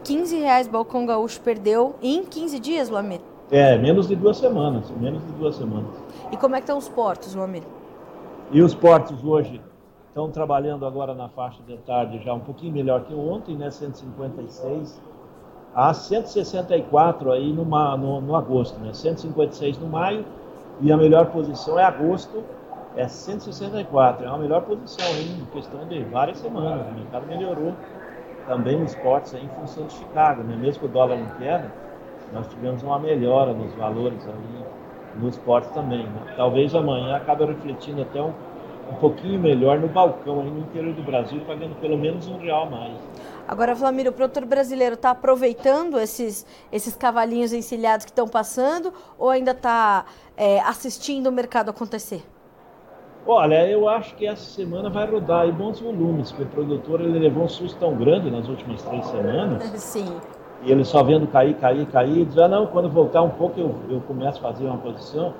15 0.05 0.37
reais 0.37 0.69
Balcão 0.69 1.05
Gaúcho 1.05 1.41
perdeu 1.41 1.97
em 2.01 2.23
15 2.25 2.61
dias, 2.61 2.89
Lamir? 2.89 3.21
É, 3.51 3.77
menos 3.77 4.07
de 4.07 4.15
duas 4.15 4.37
semanas, 4.37 4.89
menos 5.01 5.25
de 5.27 5.33
duas 5.33 5.57
semanas. 5.57 5.91
E 6.31 6.37
como 6.37 6.55
é 6.55 6.59
que 6.59 6.65
estão 6.65 6.79
os 6.79 6.89
portos, 6.89 7.35
Lamir? 7.35 7.65
E 8.53 8.63
os 8.63 8.73
portos 8.73 9.25
hoje 9.25 9.61
estão 10.17 10.31
trabalhando 10.31 10.87
agora 10.87 11.15
na 11.15 11.29
faixa 11.29 11.63
de 11.65 11.77
tarde 11.77 12.19
já 12.25 12.33
um 12.33 12.41
pouquinho 12.41 12.73
melhor 12.73 13.03
que 13.03 13.13
ontem, 13.13 13.55
né? 13.55 13.71
156 13.71 14.99
a 15.75 15.93
164 15.93 17.33
aí 17.33 17.53
no, 17.53 17.67
no, 17.67 18.21
no 18.23 18.35
agosto, 18.35 18.81
né? 18.81 18.95
156 18.95 19.77
no 19.77 19.89
maio 19.89 20.25
e 20.81 20.91
a 20.91 20.97
melhor 20.97 21.27
posição 21.27 21.79
é 21.79 21.85
agosto, 21.85 22.43
é 22.97 23.07
164. 23.07 24.25
É 24.25 24.29
uma 24.31 24.39
melhor 24.39 24.63
posição 24.63 25.07
em 25.21 25.45
questão 25.53 25.87
de 25.87 26.03
várias 26.05 26.39
semanas. 26.39 26.87
O 26.89 26.95
mercado 26.95 27.27
melhorou 27.27 27.75
também 28.47 28.81
nos 28.81 28.95
portos 28.95 29.35
aí 29.35 29.45
em 29.45 29.49
função 29.61 29.85
de 29.85 29.93
Chicago, 29.93 30.43
né? 30.45 30.57
Mesmo 30.57 30.87
o 30.87 30.89
dólar 30.89 31.19
em 31.19 31.29
queda, 31.39 31.71
nós 32.33 32.47
tivemos 32.49 32.83
uma 32.83 32.99
melhora 32.99 33.53
nos 33.53 33.71
valores 33.75 34.27
aí 34.27 34.65
nos 35.21 35.37
portos 35.37 35.71
também. 35.73 36.05
Né? 36.05 36.23
Talvez 36.37 36.75
amanhã 36.75 37.17
acabe 37.17 37.45
refletindo 37.45 38.01
até 38.01 38.21
um 38.23 38.33
um 38.91 38.95
pouquinho 38.95 39.39
melhor 39.39 39.79
no 39.79 39.89
balcão 39.89 40.41
aí 40.41 40.51
no 40.51 40.61
interior 40.61 40.95
do 40.95 41.03
Brasil, 41.03 41.41
pagando 41.47 41.75
pelo 41.77 41.99
menos 41.99 42.27
um 42.29 42.39
real 42.39 42.65
a 42.65 42.71
mais. 42.71 42.99
Agora, 43.49 43.77
Flamir, 43.77 44.09
o 44.09 44.13
produtor 44.13 44.45
brasileiro 44.45 44.95
está 44.95 45.11
aproveitando 45.11 45.99
esses, 45.99 46.45
esses 46.73 46.97
cavalinhos 46.97 47.53
encilhados 47.53 48.05
que 48.05 48.11
estão 48.11 48.27
passando 48.27 48.93
ou 49.19 49.31
ainda 49.31 49.53
está 49.53 50.05
é, 50.37 50.61
assistindo 50.61 51.29
o 51.29 51.33
mercado 51.33 51.71
acontecer? 51.71 52.25
Olha, 53.29 53.69
eu 53.69 53.89
acho 53.89 54.15
que 54.15 54.27
essa 54.27 54.45
semana 54.45 54.89
vai 54.89 55.05
rodar 55.05 55.43
aí 55.43 55.53
bons 55.53 55.81
volumes, 55.81 56.31
porque 56.31 56.45
o 56.45 56.47
produtor 56.47 57.01
ele 57.01 57.19
levou 57.19 57.45
um 57.45 57.49
susto 57.49 57.79
tão 57.79 57.95
grande 57.97 58.31
nas 58.31 58.49
últimas 58.49 58.83
três 58.83 59.05
semanas. 59.07 59.63
Sim. 59.81 60.17
E 60.63 60.71
ele 60.71 60.85
só 60.85 61.03
vendo 61.03 61.27
cair, 61.27 61.55
cair, 61.57 61.87
cair, 61.87 62.25
diz, 62.25 62.39
ah 62.39 62.49
não, 62.49 62.67
quando 62.67 62.89
voltar 62.89 63.23
um 63.23 63.31
pouco 63.31 63.59
eu, 63.59 63.75
eu 63.91 64.01
começo 64.01 64.39
a 64.39 64.43
fazer 64.43 64.67
uma 64.67 64.79
posição. 64.79 65.35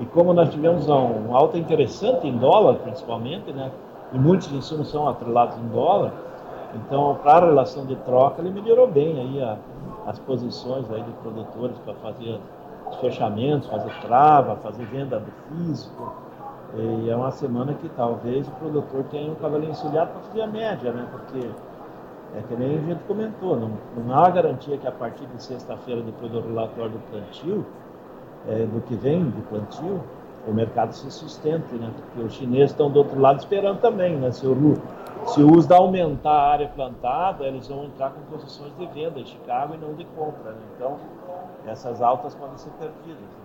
E 0.00 0.06
como 0.06 0.32
nós 0.32 0.48
tivemos 0.48 0.88
um 0.88 1.36
alta 1.36 1.58
interessante 1.58 2.26
em 2.26 2.36
dólar, 2.38 2.76
principalmente, 2.76 3.52
né? 3.52 3.70
E 4.12 4.18
muitos 4.18 4.50
insumos 4.50 4.90
são 4.90 5.06
atrelados 5.06 5.56
em 5.58 5.68
dólar, 5.68 6.12
então 6.74 7.16
para 7.22 7.44
a 7.44 7.48
relação 7.48 7.84
de 7.84 7.94
troca 7.96 8.40
ele 8.40 8.50
melhorou 8.50 8.88
bem 8.88 9.20
aí 9.20 9.42
a, 9.42 9.56
as 10.06 10.18
posições 10.18 10.90
aí 10.90 11.02
de 11.02 11.12
produtores 11.22 11.76
para 11.84 11.94
fazer 11.94 12.40
os 12.90 12.96
fechamentos, 12.96 13.68
fazer 13.68 13.92
trava, 14.00 14.56
fazer 14.56 14.84
venda 14.86 15.20
do 15.20 15.30
físico. 15.48 16.12
E 16.74 17.10
é 17.10 17.16
uma 17.16 17.30
semana 17.30 17.74
que 17.74 17.88
talvez 17.90 18.48
o 18.48 18.50
produtor 18.52 19.04
tenha 19.10 19.30
um 19.30 19.34
cavalinho 19.34 19.72
encilhado 19.72 20.12
para 20.12 20.22
fazer 20.22 20.42
a 20.42 20.46
média, 20.46 20.92
né? 20.92 21.06
Porque 21.10 21.50
é 22.36 22.42
que 22.48 22.54
nem 22.54 22.78
a 22.78 22.80
gente 22.80 23.02
comentou, 23.08 23.56
não, 23.56 23.72
não 23.96 24.14
há 24.14 24.30
garantia 24.30 24.78
que 24.78 24.86
a 24.86 24.92
partir 24.92 25.26
de 25.26 25.42
sexta-feira, 25.42 26.00
depois 26.00 26.30
do 26.30 26.40
relatório 26.40 26.92
do 26.92 26.98
plantio, 27.10 27.66
é, 28.48 28.66
do 28.66 28.80
que 28.82 28.94
vem 28.94 29.24
do 29.24 29.42
plantio, 29.48 30.02
o 30.46 30.52
mercado 30.52 30.92
se 30.92 31.10
sustente, 31.10 31.74
né? 31.74 31.92
Porque 31.94 32.20
os 32.26 32.32
chineses 32.32 32.70
estão 32.70 32.90
do 32.90 33.00
outro 33.00 33.20
lado 33.20 33.38
esperando 33.38 33.80
também, 33.80 34.16
né? 34.16 34.30
Se 34.32 34.46
o, 34.46 34.74
se 35.26 35.42
o 35.42 35.74
aumentar 35.74 36.30
a 36.30 36.50
área 36.52 36.68
plantada, 36.68 37.44
eles 37.44 37.68
vão 37.68 37.84
entrar 37.84 38.10
com 38.10 38.20
posições 38.22 38.72
de 38.78 38.86
venda 38.86 39.20
em 39.20 39.26
Chicago 39.26 39.74
e 39.74 39.78
não 39.78 39.94
de 39.94 40.04
compra, 40.16 40.52
né? 40.52 40.62
Então, 40.76 40.98
essas 41.66 42.00
altas 42.00 42.34
podem 42.34 42.56
ser 42.56 42.70
perdidas. 42.70 43.40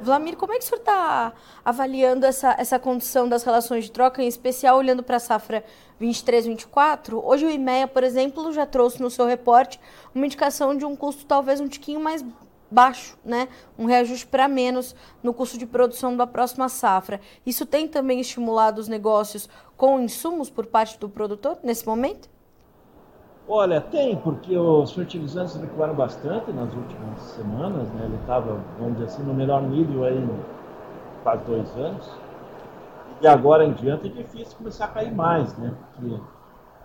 Vlamir, 0.00 0.36
como 0.36 0.52
é 0.52 0.58
que 0.58 0.64
o 0.64 0.66
senhor 0.66 0.80
está 0.80 1.32
avaliando 1.64 2.26
essa, 2.26 2.54
essa 2.58 2.78
condição 2.78 3.28
das 3.28 3.44
relações 3.44 3.84
de 3.84 3.90
troca, 3.90 4.22
em 4.22 4.26
especial 4.26 4.76
olhando 4.76 5.02
para 5.02 5.16
a 5.16 5.20
safra 5.20 5.64
23-24? 6.00 7.20
Hoje 7.22 7.46
o 7.46 7.50
IMEA, 7.50 7.88
por 7.88 8.04
exemplo, 8.04 8.52
já 8.52 8.66
trouxe 8.66 9.00
no 9.00 9.08
seu 9.08 9.26
reporte 9.26 9.80
uma 10.14 10.26
indicação 10.26 10.76
de 10.76 10.84
um 10.84 10.94
custo 10.94 11.24
talvez 11.24 11.60
um 11.60 11.68
tiquinho 11.68 12.00
mais 12.00 12.22
baixo, 12.74 13.16
né? 13.24 13.48
um 13.78 13.86
reajuste 13.86 14.26
para 14.26 14.48
menos 14.48 14.94
no 15.22 15.32
custo 15.32 15.56
de 15.56 15.64
produção 15.64 16.16
da 16.16 16.26
próxima 16.26 16.68
safra. 16.68 17.20
Isso 17.46 17.64
tem 17.64 17.86
também 17.86 18.20
estimulado 18.20 18.80
os 18.80 18.88
negócios 18.88 19.48
com 19.76 20.00
insumos 20.00 20.50
por 20.50 20.66
parte 20.66 20.98
do 20.98 21.08
produtor 21.08 21.58
nesse 21.62 21.86
momento? 21.86 22.28
Olha, 23.46 23.80
tem, 23.80 24.16
porque 24.16 24.56
os 24.56 24.92
fertilizantes 24.92 25.54
recuaram 25.54 25.94
bastante 25.94 26.50
nas 26.50 26.72
últimas 26.72 27.20
semanas, 27.36 27.88
né? 27.90 28.06
Ele 28.06 28.16
estava, 28.16 28.58
vamos 28.78 28.94
dizer 28.94 29.04
assim, 29.04 29.22
no 29.22 29.34
melhor 29.34 29.62
nível 29.62 30.04
aí 30.04 30.28
quase 31.22 31.44
dois 31.44 31.76
anos. 31.76 32.10
E 33.20 33.26
agora 33.26 33.64
em 33.64 33.72
diante 33.72 34.06
é 34.08 34.10
difícil 34.10 34.56
começar 34.56 34.86
a 34.86 34.88
cair 34.88 35.14
mais, 35.14 35.56
né? 35.58 35.72
Porque 35.92 36.20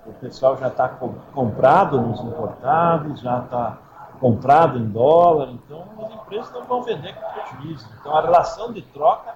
o 0.05 0.13
pessoal 0.13 0.57
já 0.57 0.67
está 0.67 0.89
comprado 1.33 1.99
nos 1.99 2.19
importados, 2.21 3.21
já 3.21 3.39
está 3.39 3.77
comprado 4.19 4.77
em 4.77 4.85
dólar, 4.89 5.49
então 5.49 5.85
as 6.03 6.11
empresas 6.11 6.51
não 6.53 6.63
vão 6.63 6.83
vender 6.83 7.15
com 7.15 7.31
prejuízo. 7.31 7.87
Então 7.99 8.15
a 8.15 8.21
relação 8.21 8.71
de 8.73 8.81
troca, 8.81 9.33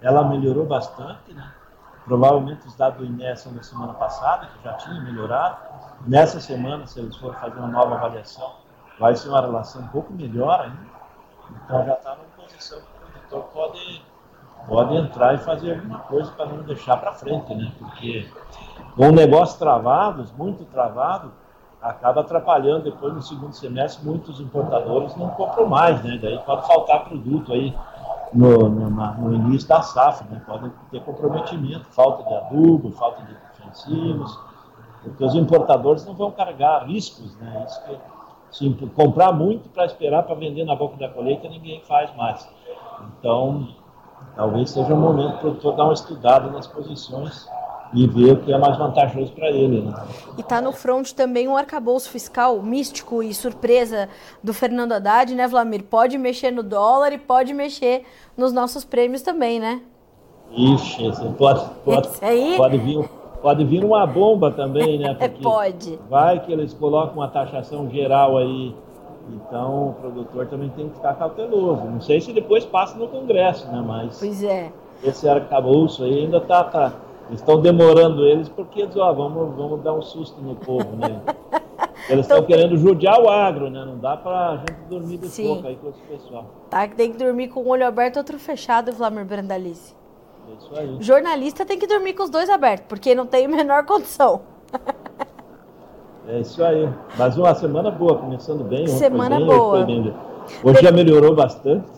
ela 0.00 0.24
melhorou 0.24 0.66
bastante, 0.66 1.32
né? 1.32 1.52
Provavelmente 2.04 2.66
os 2.66 2.74
dados 2.74 2.98
do 2.98 3.04
INE 3.04 3.36
são 3.36 3.52
da 3.52 3.62
semana 3.62 3.92
passada, 3.94 4.46
que 4.46 4.64
já 4.64 4.72
tinha 4.74 5.00
melhorado. 5.00 5.58
Nessa 6.06 6.40
semana, 6.40 6.86
se 6.86 7.00
eles 7.00 7.16
forem 7.16 7.38
fazer 7.38 7.58
uma 7.58 7.68
nova 7.68 7.96
avaliação, 7.96 8.52
vai 8.98 9.14
ser 9.14 9.28
uma 9.28 9.40
relação 9.40 9.82
um 9.82 9.88
pouco 9.88 10.12
melhor 10.12 10.60
ainda. 10.60 10.98
Então 11.50 11.84
já 11.84 11.94
está 11.94 12.14
numa 12.14 12.28
posição 12.36 12.78
que 12.80 12.86
o 12.86 13.10
produtor 13.28 13.42
pode, 13.52 14.04
pode 14.66 14.96
entrar 14.96 15.34
e 15.34 15.38
fazer 15.38 15.74
alguma 15.74 15.98
coisa 16.00 16.30
para 16.32 16.46
não 16.46 16.62
deixar 16.62 16.96
para 16.96 17.12
frente, 17.12 17.54
né? 17.54 17.72
Porque 17.78 18.28
com 18.96 19.10
negócios 19.10 19.58
travados, 19.58 20.32
muito 20.32 20.64
travado, 20.66 21.32
acaba 21.80 22.20
atrapalhando 22.22 22.84
depois 22.84 23.14
no 23.14 23.22
segundo 23.22 23.52
semestre, 23.52 24.04
muitos 24.04 24.40
importadores 24.40 25.14
não 25.16 25.28
compram 25.30 25.66
mais, 25.66 26.02
né? 26.02 26.18
Daí 26.20 26.38
pode 26.40 26.66
faltar 26.66 27.04
produto 27.04 27.52
aí 27.52 27.74
no, 28.32 28.68
no, 28.68 28.90
no, 28.90 29.34
início 29.34 29.68
da 29.68 29.80
safra, 29.80 30.26
né? 30.30 30.42
podem 30.46 30.72
ter 30.90 31.00
comprometimento, 31.02 31.86
falta 31.90 32.24
de 32.24 32.34
adubo, 32.34 32.90
falta 32.90 33.22
de 33.22 33.34
defensivos, 33.34 34.38
porque 35.02 35.24
os 35.24 35.34
importadores 35.34 36.04
não 36.04 36.14
vão 36.14 36.30
carregar 36.30 36.84
riscos, 36.84 37.34
né? 37.36 37.66
Isso 38.50 38.74
que, 38.74 38.86
comprar 38.88 39.32
muito 39.32 39.68
para 39.68 39.84
esperar 39.84 40.22
para 40.24 40.34
vender 40.34 40.64
na 40.64 40.74
boca 40.74 40.96
da 40.96 41.08
colheita, 41.08 41.48
ninguém 41.48 41.80
faz 41.82 42.14
mais. 42.16 42.48
Então, 43.18 43.68
talvez 44.34 44.70
seja 44.70 44.92
o 44.92 44.96
momento 44.96 45.32
para 45.32 45.36
o 45.36 45.40
produtor 45.40 45.76
dar 45.76 45.84
uma 45.84 45.92
estudada 45.92 46.50
nas 46.50 46.66
posições 46.66 47.48
e 47.92 48.06
ver 48.06 48.32
o 48.32 48.36
que 48.36 48.52
é 48.52 48.58
mais 48.58 48.76
vantajoso 48.76 49.32
para 49.32 49.50
ele. 49.50 49.80
Né? 49.80 49.94
E 50.36 50.40
está 50.40 50.60
no 50.60 50.72
front 50.72 51.12
também 51.12 51.48
um 51.48 51.56
arcabouço 51.56 52.10
fiscal 52.10 52.62
místico 52.62 53.22
e 53.22 53.32
surpresa 53.32 54.08
do 54.42 54.52
Fernando 54.52 54.92
Haddad, 54.92 55.34
né, 55.34 55.46
Vlamir? 55.46 55.84
Pode 55.84 56.18
mexer 56.18 56.50
no 56.50 56.62
dólar 56.62 57.12
e 57.12 57.18
pode 57.18 57.52
mexer 57.54 58.04
nos 58.36 58.52
nossos 58.52 58.84
prêmios 58.84 59.22
também, 59.22 59.58
né? 59.58 59.80
Ixi, 60.50 61.12
pode, 61.36 61.64
pode, 61.84 62.08
pode, 62.56 62.78
vir, 62.78 63.08
pode 63.42 63.64
vir 63.64 63.84
uma 63.84 64.06
bomba 64.06 64.50
também, 64.50 64.98
né? 64.98 65.14
Porque 65.18 65.42
pode. 65.42 65.98
Vai 66.08 66.40
que 66.40 66.52
eles 66.52 66.72
colocam 66.72 67.16
uma 67.16 67.28
taxação 67.28 67.88
geral 67.90 68.38
aí. 68.38 68.74
Então 69.30 69.90
o 69.90 69.94
produtor 69.94 70.46
também 70.46 70.70
tem 70.70 70.88
que 70.88 70.94
ficar 70.94 71.14
cauteloso. 71.14 71.84
Não 71.84 72.00
sei 72.00 72.18
se 72.18 72.32
depois 72.32 72.64
passa 72.64 72.96
no 72.96 73.08
Congresso, 73.08 73.66
né? 73.70 73.82
Mas. 73.86 74.18
Pois 74.18 74.42
é. 74.42 74.72
Esse 75.04 75.28
arcabouço 75.28 76.02
aí 76.02 76.20
ainda 76.20 76.38
está 76.38 76.64
tá, 76.64 76.92
estão 77.30 77.60
demorando 77.60 78.26
eles 78.26 78.48
porque 78.48 78.82
eles, 78.82 78.96
ó, 78.96 79.12
vamos, 79.12 79.54
vamos 79.56 79.82
dar 79.82 79.94
um 79.94 80.02
susto 80.02 80.40
no 80.40 80.54
povo, 80.54 80.96
né? 80.96 81.20
Eles 82.08 82.24
estão 82.24 82.38
então, 82.38 82.46
querendo 82.46 82.76
judiar 82.78 83.20
o 83.20 83.28
agro, 83.28 83.68
né? 83.68 83.84
Não 83.84 83.98
dá 83.98 84.16
pra 84.16 84.62
gente 84.66 84.80
dormir 84.88 85.18
de 85.18 85.42
pouco 85.42 85.66
aí 85.66 85.76
com 85.76 85.88
esse 85.90 86.00
pessoal. 86.02 86.46
Tá, 86.70 86.88
que 86.88 86.96
tem 86.96 87.12
que 87.12 87.18
dormir 87.18 87.48
com 87.48 87.62
um 87.62 87.68
olho 87.68 87.86
aberto 87.86 88.16
e 88.16 88.18
outro 88.18 88.38
fechado, 88.38 88.92
Vlamir 88.92 89.26
Brandalice. 89.26 89.94
É 90.48 90.54
isso 90.54 90.70
aí. 90.74 90.96
Jornalista 91.00 91.66
tem 91.66 91.78
que 91.78 91.86
dormir 91.86 92.14
com 92.14 92.22
os 92.22 92.30
dois 92.30 92.48
abertos, 92.48 92.86
porque 92.88 93.14
não 93.14 93.26
tem 93.26 93.44
a 93.44 93.48
menor 93.48 93.84
condição. 93.84 94.40
É 96.26 96.40
isso 96.40 96.62
aí. 96.62 96.88
Mas 97.16 97.36
uma 97.36 97.54
semana 97.54 97.90
boa, 97.90 98.16
começando 98.16 98.62
bem. 98.64 98.86
Semana 98.86 99.36
bem, 99.36 99.46
boa. 99.46 99.86
Hoje 100.62 100.82
já 100.82 100.92
melhorou 100.92 101.34
bastante. 101.34 101.97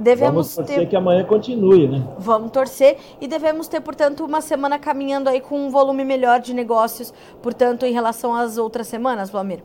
Devemos 0.00 0.54
Vamos 0.54 0.54
torcer 0.56 0.78
ter... 0.78 0.86
que 0.86 0.96
amanhã 0.96 1.22
continue, 1.24 1.86
né? 1.86 2.02
Vamos 2.18 2.50
torcer 2.50 2.96
e 3.20 3.28
devemos 3.28 3.68
ter, 3.68 3.82
portanto, 3.82 4.24
uma 4.24 4.40
semana 4.40 4.78
caminhando 4.78 5.28
aí 5.28 5.42
com 5.42 5.58
um 5.58 5.68
volume 5.68 6.06
melhor 6.06 6.40
de 6.40 6.54
negócios, 6.54 7.12
portanto, 7.42 7.84
em 7.84 7.92
relação 7.92 8.34
às 8.34 8.56
outras 8.56 8.86
semanas, 8.86 9.28
Vlamir? 9.28 9.62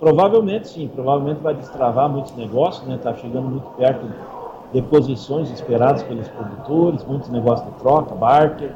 Provavelmente 0.00 0.68
sim, 0.68 0.88
provavelmente 0.88 1.40
vai 1.42 1.54
destravar 1.54 2.08
muitos 2.08 2.34
negócios, 2.34 2.86
né? 2.88 2.94
Está 2.94 3.12
chegando 3.14 3.46
muito 3.48 3.68
perto 3.76 4.06
de 4.72 4.80
posições 4.80 5.50
esperadas 5.50 6.02
pelos 6.02 6.28
produtores, 6.28 7.04
muitos 7.04 7.28
negócios 7.28 7.68
de 7.68 7.74
troca, 7.78 8.14
barter. 8.14 8.74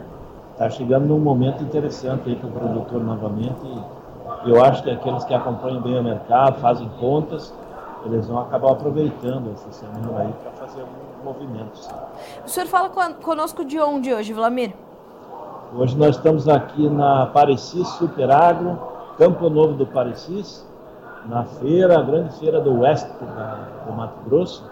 Está 0.53 0.69
chegando 0.69 1.07
num 1.07 1.19
momento 1.19 1.63
interessante 1.63 2.29
aí 2.29 2.37
para 2.37 2.49
o 2.49 2.53
produtor 2.53 3.03
novamente. 3.03 3.67
E 4.45 4.51
eu 4.51 4.63
acho 4.63 4.83
que 4.83 4.91
aqueles 4.91 5.25
que 5.25 5.33
acompanham 5.33 5.81
bem 5.81 5.99
o 5.99 6.05
mercado, 6.05 6.61
fazem 6.61 6.89
contas, 7.01 7.55
eles 8.05 8.29
vão 8.29 8.39
acabar 8.39 8.73
aproveitando 8.73 9.51
essa 9.53 9.73
semana 9.73 10.21
aí 10.21 10.33
para 10.43 10.53
fazer 10.53 10.83
um 10.83 10.98
movimento. 11.25 11.77
Sim. 11.77 11.91
O 12.45 12.49
senhor 12.49 12.67
fala 12.67 12.91
conosco 13.23 13.65
de 13.65 13.79
onde 13.79 14.13
hoje, 14.13 14.33
Vlamir? 14.33 14.73
Hoje 15.77 15.97
nós 15.97 16.17
estamos 16.17 16.49
aqui 16.49 16.89
na 16.89 17.27
Parecis 17.27 17.87
Super 17.89 18.31
Agro, 18.31 18.79
Campo 19.19 19.51
Novo 19.51 19.75
do 19.75 19.87
Parecis, 19.87 20.67
na 21.27 21.45
feira, 21.45 21.99
a 21.99 22.03
grande 22.03 22.35
feira 22.39 22.61
do 22.61 22.81
oeste 22.81 23.11
do 23.87 23.93
Mato 23.93 24.19
Grosso. 24.25 24.65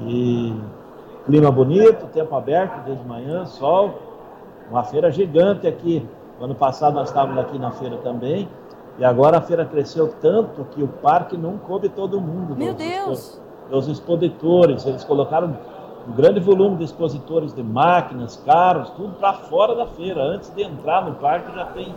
E 0.00 0.54
clima 1.24 1.50
bonito, 1.50 2.06
tempo 2.08 2.34
aberto 2.36 2.84
desde 2.84 3.04
manhã, 3.06 3.46
sol, 3.46 3.94
uma 4.70 4.84
feira 4.84 5.10
gigante 5.10 5.66
aqui. 5.66 6.06
Ano 6.40 6.54
passado 6.54 6.94
nós 6.94 7.08
estávamos 7.08 7.38
aqui 7.38 7.58
na 7.58 7.70
feira 7.70 7.96
também. 7.98 8.48
E 8.98 9.04
agora 9.04 9.38
a 9.38 9.40
feira 9.40 9.64
cresceu 9.64 10.14
tanto 10.20 10.64
que 10.66 10.82
o 10.82 10.88
parque 10.88 11.36
não 11.36 11.56
coube 11.56 11.88
todo 11.88 12.20
mundo. 12.20 12.54
Meu 12.56 12.74
Deus! 12.74 13.40
Os 13.70 13.88
expositores, 13.88 14.84
eles 14.86 15.04
colocaram 15.04 15.56
um 16.08 16.12
grande 16.12 16.40
volume 16.40 16.76
de 16.76 16.84
expositores 16.84 17.52
de 17.52 17.62
máquinas, 17.62 18.36
carros, 18.44 18.90
tudo 18.90 19.14
para 19.14 19.34
fora 19.34 19.74
da 19.74 19.86
feira. 19.86 20.22
Antes 20.22 20.50
de 20.54 20.62
entrar 20.62 21.04
no 21.04 21.14
parque 21.14 21.54
já 21.54 21.66
tem, 21.66 21.94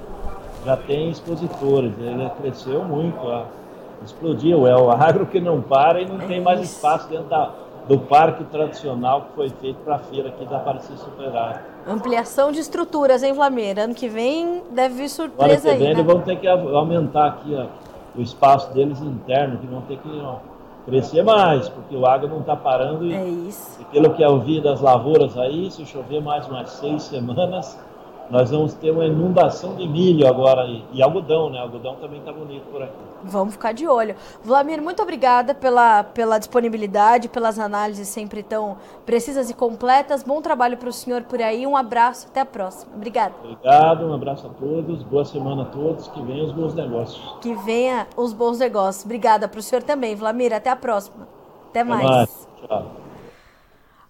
já 0.66 0.78
tem 0.78 1.10
expositores. 1.10 1.94
Ele 1.98 2.30
cresceu 2.42 2.84
muito, 2.84 3.18
explodiu. 4.04 4.68
É 4.68 4.76
o 4.76 4.92
agro 4.92 5.26
que 5.26 5.40
não 5.40 5.62
para 5.62 6.02
e 6.02 6.06
não 6.06 6.22
é 6.22 6.28
tem 6.28 6.42
mais 6.42 6.62
espaço 6.62 7.10
dentro 7.10 7.28
da, 7.28 7.52
do 7.88 7.98
parque 8.00 8.44
tradicional 8.46 9.22
que 9.22 9.36
foi 9.36 9.50
feito 9.50 9.78
para 9.84 9.96
a 9.96 10.00
feira 10.00 10.30
aqui 10.30 10.46
da 10.46 10.58
Aparecida 10.58 10.98
Superar. 10.98 11.64
Ampliação 11.88 12.52
de 12.52 12.60
estruturas, 12.60 13.24
hein, 13.24 13.34
Flameira? 13.34 13.84
Ano 13.86 13.96
que 13.96 14.08
vem 14.08 14.64
deve 14.72 14.96
vir 14.96 15.10
surpresa 15.10 15.72
aí, 15.72 15.80
né? 15.80 15.92
eles 15.92 16.06
vão 16.06 16.22
ter 16.22 16.38
que 16.38 16.48
aumentar 16.48 17.28
aqui 17.28 17.56
ó, 17.56 17.66
o 18.18 18.22
espaço 18.22 18.72
deles 18.74 19.02
interno, 19.02 19.58
que 19.58 19.68
vão 19.68 19.82
ter 19.82 19.98
que 19.98 20.22
ó, 20.22 20.38
crescer 20.86 21.24
mais, 21.24 21.70
porque 21.70 21.96
o 21.96 22.06
água 22.06 22.30
não 22.30 22.42
está 22.42 22.56
parando. 22.56 23.06
E, 23.06 23.14
é 23.14 23.28
isso. 23.28 23.82
E 23.82 23.86
pelo 23.86 24.14
que 24.14 24.22
eu 24.22 24.40
vi 24.40 24.62
das 24.62 24.82
lavouras 24.82 25.38
aí, 25.38 25.70
se 25.72 25.86
chover 25.86 26.22
mais 26.22 26.48
umas 26.48 26.70
seis 26.72 27.04
semanas, 27.04 27.78
nós 28.34 28.50
vamos 28.50 28.74
ter 28.74 28.90
uma 28.90 29.06
inundação 29.06 29.76
de 29.76 29.88
milho 29.88 30.28
agora 30.28 30.66
e, 30.66 30.84
e 30.92 31.04
algodão, 31.04 31.52
né? 31.52 31.60
Algodão 31.60 31.98
também 31.98 32.18
está 32.18 32.34
bonito 32.34 32.64
por 32.72 32.82
aqui. 32.82 32.98
Vamos 33.24 33.54
ficar 33.54 33.74
de 33.74 33.88
olho. 33.88 34.16
Vladimir, 34.44 34.82
muito 34.82 35.04
obrigada 35.04 35.54
pela, 35.54 36.04
pela 36.04 36.40
disponibilidade, 36.40 37.30
pelas 37.30 37.60
análises 37.60 38.08
sempre 38.08 38.42
tão 38.42 38.76
precisas 39.06 39.52
e 39.52 39.54
completas. 39.54 40.24
Bom 40.24 40.42
trabalho 40.42 40.78
para 40.78 40.90
o 40.90 40.92
senhor 40.92 41.22
por 41.22 41.40
aí. 41.44 41.68
Um 41.68 41.78
abraço, 41.78 42.26
até 42.28 42.40
a 42.40 42.46
próxima. 42.46 42.92
Obrigada. 42.96 43.36
Obrigado, 43.44 44.04
um 44.04 44.14
abraço 44.16 44.48
a 44.48 44.50
todos, 44.50 45.04
boa 45.04 45.26
semana 45.26 45.62
a 45.62 45.66
todos, 45.66 46.08
que 46.08 46.22
venham 46.24 46.48
os 46.48 46.52
bons 46.54 46.74
negócios. 46.74 47.36
Que 47.40 47.54
venha 47.54 48.08
os 48.18 48.34
bons 48.34 48.58
negócios. 48.58 49.06
Obrigada 49.06 49.48
para 49.48 49.60
o 49.60 49.62
senhor 49.62 49.84
também, 49.84 50.16
Vladimir. 50.16 50.54
Até 50.54 50.72
a 50.72 50.76
próxima. 50.76 51.28
Até, 51.70 51.82
até 51.82 51.84
mais. 51.84 52.04
mais. 52.04 52.48
Tchau. 52.68 53.03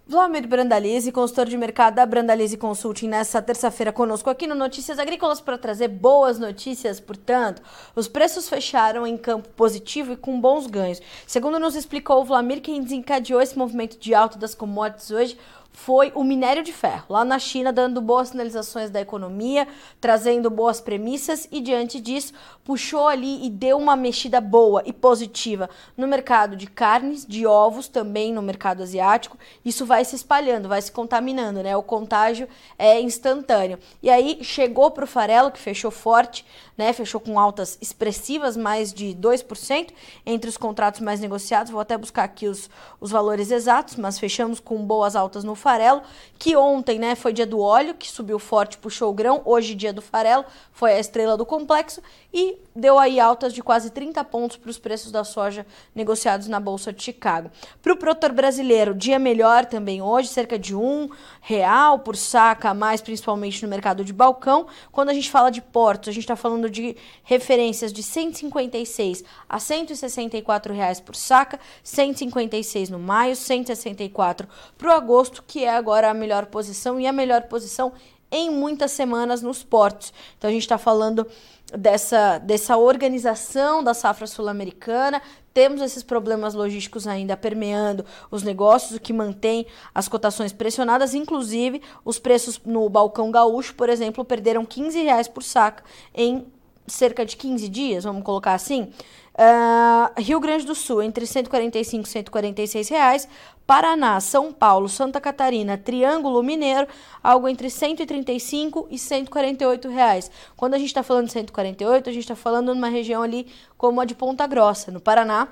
Vladimir 0.06 0.46
Brandalize, 0.50 1.10
consultor 1.14 1.48
de 1.48 1.56
mercado 1.56 1.96
da 1.96 2.06
Brandalize 2.06 2.58
Consulting, 2.58 3.08
nessa 3.08 3.42
terça-feira 3.42 3.94
conosco 3.94 4.30
aqui 4.30 4.46
no 4.46 4.54
Notícias 4.54 5.00
Agrícolas 5.00 5.40
para 5.40 5.58
trazer 5.58 5.88
boas 5.88 6.38
notícias. 6.38 7.00
Portanto, 7.00 7.62
os 7.96 8.10
preços 8.10 8.50
fecharam 8.50 9.08
em 9.08 9.16
campo 9.16 9.48
positivo 9.56 10.12
e 10.12 10.18
com 10.18 10.42
bons 10.42 10.68
ganhos. 10.68 11.02
Segundo 11.26 11.58
nos 11.58 11.74
explicou 11.74 12.22
o 12.22 12.60
quem 12.60 12.84
desencadeou 12.84 13.42
esse 13.42 13.58
movimento 13.58 13.98
de 13.98 14.14
alta 14.14 14.38
das 14.38 14.54
commodities 14.54 15.10
hoje 15.10 15.38
foi 15.74 16.12
o 16.14 16.24
minério 16.24 16.64
de 16.64 16.72
ferro, 16.72 17.06
lá 17.10 17.26
na 17.26 17.40
China, 17.40 17.74
dando 17.74 18.00
boas 18.00 18.30
sinalizações 18.30 18.92
da 18.92 19.02
economia, 19.02 19.68
trazendo 20.00 20.50
boas 20.50 20.80
premissas 20.80 21.48
e, 21.52 21.60
diante 21.60 22.00
disso, 22.00 22.32
puxou 22.64 23.08
ali 23.08 23.46
e 23.46 23.50
deu 23.50 23.78
uma 23.78 23.96
mexida 23.96 24.40
boa 24.40 24.84
e 24.86 24.94
positiva 24.94 25.70
no 25.98 26.08
mercado 26.08 26.56
de 26.56 26.68
carnes, 26.68 27.26
de 27.26 27.46
ovos, 27.46 27.88
também 27.88 28.32
no 28.32 28.42
mercado 28.42 28.84
asiático. 28.84 29.38
Isso 29.66 29.86
vai 29.86 30.06
se 30.06 30.16
espalhando, 30.16 30.70
vai 30.70 30.82
se 30.82 30.92
contaminando, 30.92 31.64
né? 31.64 31.76
O 31.76 31.84
contágio 31.84 32.48
é 32.78 33.02
instantâneo. 33.02 33.80
E 34.02 34.10
aí 34.10 34.40
chegou 34.44 34.92
para 34.92 35.04
o 35.04 35.08
farelo, 35.08 35.52
que 35.52 35.60
fechou 35.60 35.90
forte, 35.90 36.46
né? 36.78 36.94
Fechou 36.94 37.20
com 37.20 37.40
altas 37.40 37.78
expressivas, 37.82 38.56
mais 38.56 38.94
de 38.94 39.16
2% 39.16 39.90
entre 40.26 40.50
os 40.50 40.58
contratos 40.58 41.02
mais 41.02 41.20
negociados. 41.20 41.72
Vou 41.72 41.82
até 41.82 41.98
buscar 41.98 42.24
aqui 42.24 42.48
os, 42.48 42.70
os 43.02 43.10
valores 43.10 43.50
exatos, 43.50 43.96
mas 43.96 44.20
fechamos 44.20 44.60
com 44.60 44.78
boas 44.86 45.16
altas 45.16 45.44
no 45.44 45.56
farelo, 45.64 46.02
que 46.38 46.58
ontem, 46.58 47.00
né, 47.00 47.16
foi 47.16 47.32
dia 47.32 47.48
do 47.48 47.60
óleo, 47.62 47.94
que 47.94 48.10
subiu 48.10 48.38
forte, 48.38 48.78
puxou 48.78 49.10
o 49.10 49.14
grão. 49.14 49.42
Hoje, 49.46 49.74
dia 49.74 49.94
do 49.94 50.02
farelo, 50.02 50.44
foi 50.74 50.94
a 50.94 51.00
estrela 51.00 51.38
do 51.38 51.46
complexo 51.46 52.02
e 52.34 52.58
deu 52.76 52.98
aí 52.98 53.20
altas 53.20 53.54
de 53.54 53.62
quase 53.62 53.92
30 53.92 54.24
pontos 54.24 54.58
para 54.58 54.70
os 54.70 54.80
preços 54.80 55.12
da 55.12 55.24
soja 55.24 55.66
negociados 55.94 56.48
na 56.48 56.60
Bolsa 56.60 56.92
de 56.92 57.04
Chicago. 57.04 57.52
Para 57.82 57.94
o 57.94 57.98
produtor 57.98 58.32
brasileiro, 58.32 58.96
dia 58.96 59.20
melhor 59.20 59.66
também 59.66 60.02
hoje, 60.02 60.30
cerca 60.30 60.58
de 60.58 60.76
um 60.76 61.08
real 61.40 62.00
por 62.00 62.16
saca, 62.16 62.74
mais 62.74 63.02
principalmente 63.02 63.62
no 63.62 63.70
mercado 63.70 64.04
de 64.04 64.12
balcão. 64.12 64.66
Quando 64.92 65.10
a 65.10 65.14
gente 65.14 65.30
fala 65.30 65.52
de 65.52 65.62
portos, 65.62 66.10
a 66.10 66.12
gente 66.12 66.24
está 66.24 66.36
falando 66.36 66.70
de 66.70 66.98
referências 67.24 67.94
de 67.94 68.02
156 68.02 69.24
a 69.48 69.60
164 69.60 70.74
reais 70.74 71.00
por 71.00 71.16
saca, 71.16 71.60
156 71.84 72.90
no 72.90 72.98
maio, 72.98 73.36
164 73.36 74.48
para 74.76 74.90
o 74.90 74.92
agosto, 74.92 75.44
que 75.46 75.64
é 75.64 75.70
agora 75.70 76.10
a 76.10 76.14
melhor 76.14 76.48
posição 76.48 77.00
e 77.00 77.06
a 77.06 77.14
melhor 77.14 77.44
posição 77.44 77.94
em 78.34 78.50
muitas 78.50 78.92
semanas 78.92 79.44
nos 79.44 79.64
portos. 79.64 80.12
Então 80.38 80.50
a 80.50 80.54
gente 80.54 80.64
está 80.64 80.80
falando 80.80 81.26
dessa, 81.78 82.40
dessa 82.40 82.76
organização 82.76 83.84
da 83.84 83.94
safra 83.94 84.26
sul-americana. 84.26 85.22
Temos 85.54 85.82
esses 85.82 86.02
problemas 86.02 86.56
logísticos 86.56 87.08
ainda 87.08 87.38
permeando 87.38 88.04
os 88.32 88.42
negócios, 88.42 88.98
o 88.98 89.00
que 89.00 89.14
mantém 89.14 89.68
as 89.94 90.08
cotações 90.08 90.52
pressionadas. 90.52 91.14
Inclusive, 91.14 91.80
os 92.04 92.18
preços 92.18 92.60
no 92.66 92.90
balcão 92.90 93.30
gaúcho, 93.30 93.76
por 93.76 93.88
exemplo, 93.88 94.26
perderam 94.26 94.66
15 94.66 95.00
reais 95.04 95.28
por 95.28 95.44
saca 95.44 95.84
em 96.14 96.46
cerca 96.88 97.26
de 97.26 97.38
15 97.38 97.70
dias, 97.70 98.04
vamos 98.04 98.24
colocar 98.24 98.54
assim. 98.56 98.92
Uh, 99.34 100.22
Rio 100.22 100.40
Grande 100.40 100.66
do 100.66 100.76
Sul, 100.76 101.02
entre 101.02 101.26
145 101.26 102.06
e 102.06 102.10
146 102.10 102.90
reais. 102.90 103.28
Paraná, 103.66 104.20
São 104.20 104.52
Paulo, 104.52 104.90
Santa 104.90 105.22
Catarina, 105.22 105.78
Triângulo 105.78 106.44
Mineiro, 106.44 106.88
algo 107.24 107.48
entre 107.48 107.70
135 107.70 108.88
e 108.92 109.00
148 109.00 109.88
reais. 109.90 110.30
Quando 110.56 110.74
a 110.74 110.78
gente 110.78 110.88
está 110.88 111.04
falando 111.04 111.28
de 111.28 111.34
148, 111.34 112.10
a 112.10 112.14
gente 112.14 112.24
está 112.24 112.36
falando 112.36 112.76
numa 112.76 112.90
região 112.90 113.22
ali 113.22 113.48
como 113.78 114.02
a 114.02 114.06
de 114.06 114.16
Ponta 114.16 114.46
Grossa, 114.46 114.92
no 114.92 115.00
Paraná, 115.00 115.48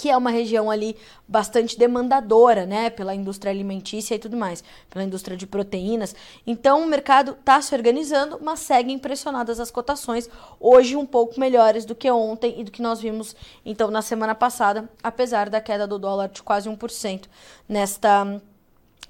que 0.00 0.08
é 0.08 0.16
uma 0.16 0.30
região 0.30 0.70
ali 0.70 0.96
bastante 1.28 1.78
demandadora, 1.78 2.64
né, 2.64 2.88
pela 2.88 3.14
indústria 3.14 3.50
alimentícia 3.52 4.14
e 4.14 4.18
tudo 4.18 4.34
mais, 4.34 4.64
pela 4.88 5.04
indústria 5.04 5.36
de 5.36 5.46
proteínas. 5.46 6.16
Então 6.46 6.82
o 6.82 6.86
mercado 6.86 7.32
está 7.32 7.60
se 7.60 7.74
organizando, 7.74 8.38
mas 8.40 8.60
seguem 8.60 8.98
pressionadas 8.98 9.60
as 9.60 9.70
cotações, 9.70 10.26
hoje 10.58 10.96
um 10.96 11.04
pouco 11.04 11.38
melhores 11.38 11.84
do 11.84 11.94
que 11.94 12.10
ontem 12.10 12.58
e 12.58 12.64
do 12.64 12.70
que 12.70 12.80
nós 12.80 12.98
vimos 12.98 13.36
então 13.62 13.90
na 13.90 14.00
semana 14.00 14.34
passada, 14.34 14.88
apesar 15.02 15.50
da 15.50 15.60
queda 15.60 15.86
do 15.86 15.98
dólar 15.98 16.30
de 16.30 16.42
quase 16.42 16.66
1% 16.66 17.26
nesta 17.68 18.40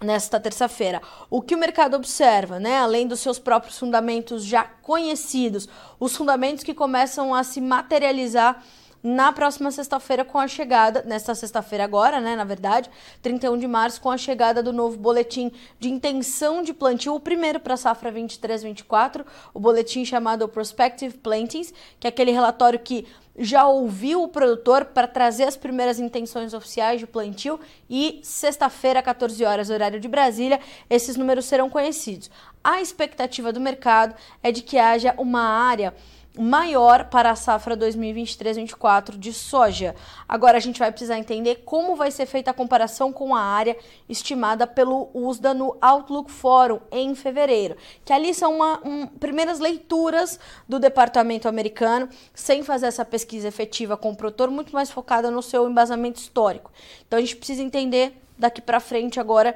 nesta 0.03 0.41
terça-feira. 0.41 1.03
O 1.29 1.43
que 1.43 1.55
o 1.55 1.59
mercado 1.59 1.95
observa, 1.95 2.59
né, 2.59 2.79
além 2.79 3.07
dos 3.07 3.21
seus 3.21 3.39
próprios 3.39 3.79
fundamentos 3.79 4.43
já 4.43 4.65
conhecidos, 4.65 5.69
os 6.01 6.17
fundamentos 6.17 6.65
que 6.65 6.73
começam 6.73 7.35
a 7.35 7.45
se 7.45 7.61
materializar 7.61 8.65
na 9.03 9.33
próxima 9.33 9.71
sexta-feira 9.71 10.25
com 10.25 10.39
a 10.39 10.47
chegada, 10.47 11.03
nesta 11.07 11.35
sexta-feira 11.35 11.85
agora, 11.85 12.21
né, 12.21 12.37
na 12.37 12.45
verdade, 12.45 12.91
31 13.23 13.59
de 13.59 13.67
março, 13.67 14.01
com 14.01 14.11
a 14.11 14.19
chegada 14.19 14.63
do 14.63 14.73
novo 14.73 14.97
boletim 14.97 15.51
de 15.79 15.89
intenção 15.89 16.63
de 16.63 16.75
plantio, 16.75 17.15
o 17.15 17.21
primeiro 17.21 17.61
para 17.61 17.75
a 17.75 17.77
safra 17.77 18.13
23-24, 18.13 19.25
o 19.55 19.61
boletim 19.61 20.05
chamado 20.05 20.49
Prospective 20.49 21.17
Plantings, 21.19 21.73
que 21.99 22.07
é 22.07 22.11
aquele 22.11 22.31
relatório 22.31 22.79
que 22.79 23.07
já 23.39 23.67
ouviu 23.67 24.23
o 24.23 24.29
produtor 24.29 24.85
para 24.87 25.07
trazer 25.07 25.45
as 25.45 25.57
primeiras 25.57 25.99
intenções 25.99 26.53
oficiais 26.53 27.01
de 27.01 27.07
plantio 27.07 27.59
e 27.89 28.21
sexta-feira, 28.23 29.03
14 29.03 29.43
horas, 29.45 29.71
horário 29.71 29.99
de 29.99 30.09
Brasília, 30.09 30.61
esses 30.91 31.17
números 31.17 31.47
serão 31.47 31.71
conhecidos. 31.71 32.31
A 32.63 32.83
expectativa 32.83 33.51
do 33.51 33.61
mercado 33.61 34.15
é 34.43 34.53
de 34.53 34.63
que 34.63 34.77
haja 34.77 35.15
uma 35.17 35.41
área 35.41 35.95
maior 36.41 37.05
para 37.05 37.31
a 37.31 37.37
safra 37.37 37.77
2023-24 37.77 39.19
de 39.19 39.33
soja. 39.33 39.95
Agora 40.29 40.57
a 40.57 40.61
gente 40.61 40.79
vai 40.79 40.91
precisar 40.91 41.19
entender 41.19 41.63
como 41.65 41.95
vai 41.95 42.11
ser 42.11 42.27
feita 42.27 42.51
a 42.51 42.55
comparação 42.55 43.13
com 43.13 43.35
a 43.35 43.41
área 43.41 43.77
estimada 44.09 44.67
pelo 44.67 45.11
USDA 45.13 45.53
no 45.53 45.77
Outlook 45.81 46.31
Forum 46.31 46.81
em 46.91 47.15
fevereiro, 47.15 47.77
que 48.05 48.13
ali 48.13 48.33
são 48.33 48.57
uma, 48.57 48.81
um, 48.85 49.07
primeiras 49.07 49.59
leituras 49.59 50.41
do 50.69 50.79
departamento 50.79 51.47
americano, 51.47 52.09
sem 52.35 52.63
fazer 52.63 52.87
essa 52.87 53.05
pesquisa 53.05 53.49
efetiva 53.49 53.97
com 53.97 54.11
o 54.11 54.17
produtor, 54.17 54.51
muito 54.51 54.73
mais 54.73 54.91
focada 54.91 55.31
no 55.31 55.43
seu 55.43 55.69
embasamento 55.69 56.19
histórico. 56.19 56.73
Então 57.07 57.19
a 57.19 57.23
gente 57.23 57.37
precisa 57.37 57.63
entender 57.63 58.15
daqui 58.39 58.63
para 58.63 58.81
frente 58.81 59.21
agora 59.21 59.55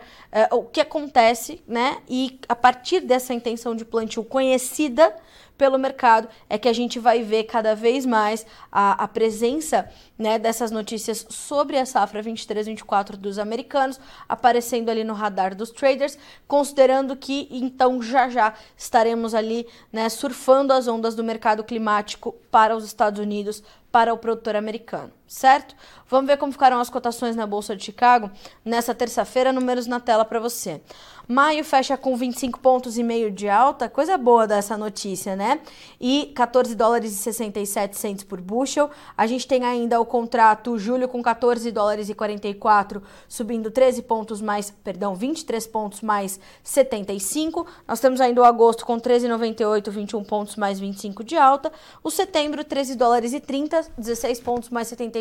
uh, 0.52 0.56
o 0.56 0.64
que 0.64 0.80
acontece, 0.80 1.62
né? 1.66 2.02
E 2.06 2.38
a 2.46 2.54
partir 2.54 3.00
dessa 3.00 3.32
intenção 3.32 3.74
de 3.74 3.84
plantio 3.84 4.22
conhecida 4.22 5.14
pelo 5.56 5.78
mercado, 5.78 6.28
é 6.48 6.58
que 6.58 6.68
a 6.68 6.72
gente 6.72 6.98
vai 6.98 7.22
ver 7.22 7.44
cada 7.44 7.74
vez 7.74 8.04
mais 8.04 8.44
a, 8.70 9.04
a 9.04 9.08
presença 9.08 9.88
né, 10.18 10.38
dessas 10.38 10.70
notícias 10.70 11.26
sobre 11.28 11.78
a 11.78 11.86
safra 11.86 12.22
23-24 12.22 13.16
dos 13.16 13.38
americanos 13.38 14.00
aparecendo 14.28 14.88
ali 14.88 15.04
no 15.04 15.14
radar 15.14 15.54
dos 15.54 15.70
traders, 15.70 16.18
considerando 16.46 17.16
que 17.16 17.48
então 17.50 18.02
já 18.02 18.28
já 18.28 18.54
estaremos 18.76 19.34
ali 19.34 19.66
né, 19.92 20.08
surfando 20.08 20.72
as 20.72 20.88
ondas 20.88 21.14
do 21.14 21.24
mercado 21.24 21.64
climático 21.64 22.32
para 22.50 22.76
os 22.76 22.84
Estados 22.84 23.20
Unidos, 23.20 23.62
para 23.90 24.12
o 24.12 24.18
produtor 24.18 24.56
americano, 24.56 25.12
certo? 25.26 25.74
Vamos 26.08 26.26
ver 26.26 26.36
como 26.36 26.52
ficaram 26.52 26.78
as 26.78 26.90
cotações 26.90 27.34
na 27.34 27.46
Bolsa 27.46 27.74
de 27.74 27.84
Chicago 27.84 28.30
nessa 28.64 28.94
terça-feira, 28.94 29.52
números 29.52 29.86
na 29.86 29.98
tela 29.98 30.24
para 30.24 30.38
você. 30.38 30.80
Maio 31.26 31.64
fecha 31.64 31.96
com 31.96 32.14
25 32.14 32.60
pontos 32.60 32.98
e 32.98 33.02
meio 33.02 33.30
de 33.30 33.48
alta, 33.48 33.88
coisa 33.88 34.18
boa 34.18 34.46
dessa 34.46 34.76
notícia, 34.76 35.34
né? 35.34 35.60
E 35.98 36.30
14 36.34 36.74
dólares 36.74 37.12
e 37.12 37.16
67 37.16 37.96
centes 37.96 38.24
por 38.24 38.42
bushel. 38.42 38.90
A 39.16 39.26
gente 39.26 39.48
tem 39.48 39.64
ainda 39.64 39.98
o 39.98 40.04
contrato 40.04 40.76
julho 40.78 41.08
com 41.08 41.22
14 41.22 41.72
dólares 41.72 42.10
e 42.10 42.14
44, 42.14 43.02
subindo 43.26 43.70
13 43.70 44.02
pontos 44.02 44.42
mais, 44.42 44.70
perdão, 44.70 45.14
23 45.14 45.66
pontos 45.68 46.02
mais 46.02 46.38
75. 46.62 47.66
Nós 47.88 48.00
temos 48.00 48.20
ainda 48.20 48.42
o 48.42 48.44
agosto 48.44 48.84
com 48.84 49.00
13,98, 49.00 49.90
21 49.90 50.24
pontos 50.24 50.56
mais 50.56 50.78
25 50.78 51.24
de 51.24 51.38
alta. 51.38 51.72
O 52.02 52.10
setembro 52.10 52.62
13 52.62 52.96
dólares 52.96 53.32
e 53.32 53.40
30, 53.40 53.86
16 53.96 54.40
pontos 54.40 54.68
mais 54.68 54.88
75 54.88 55.13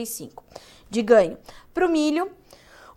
de 0.89 1.01
ganho. 1.01 1.37
Para 1.73 1.85
o 1.85 1.89
milho, 1.89 2.31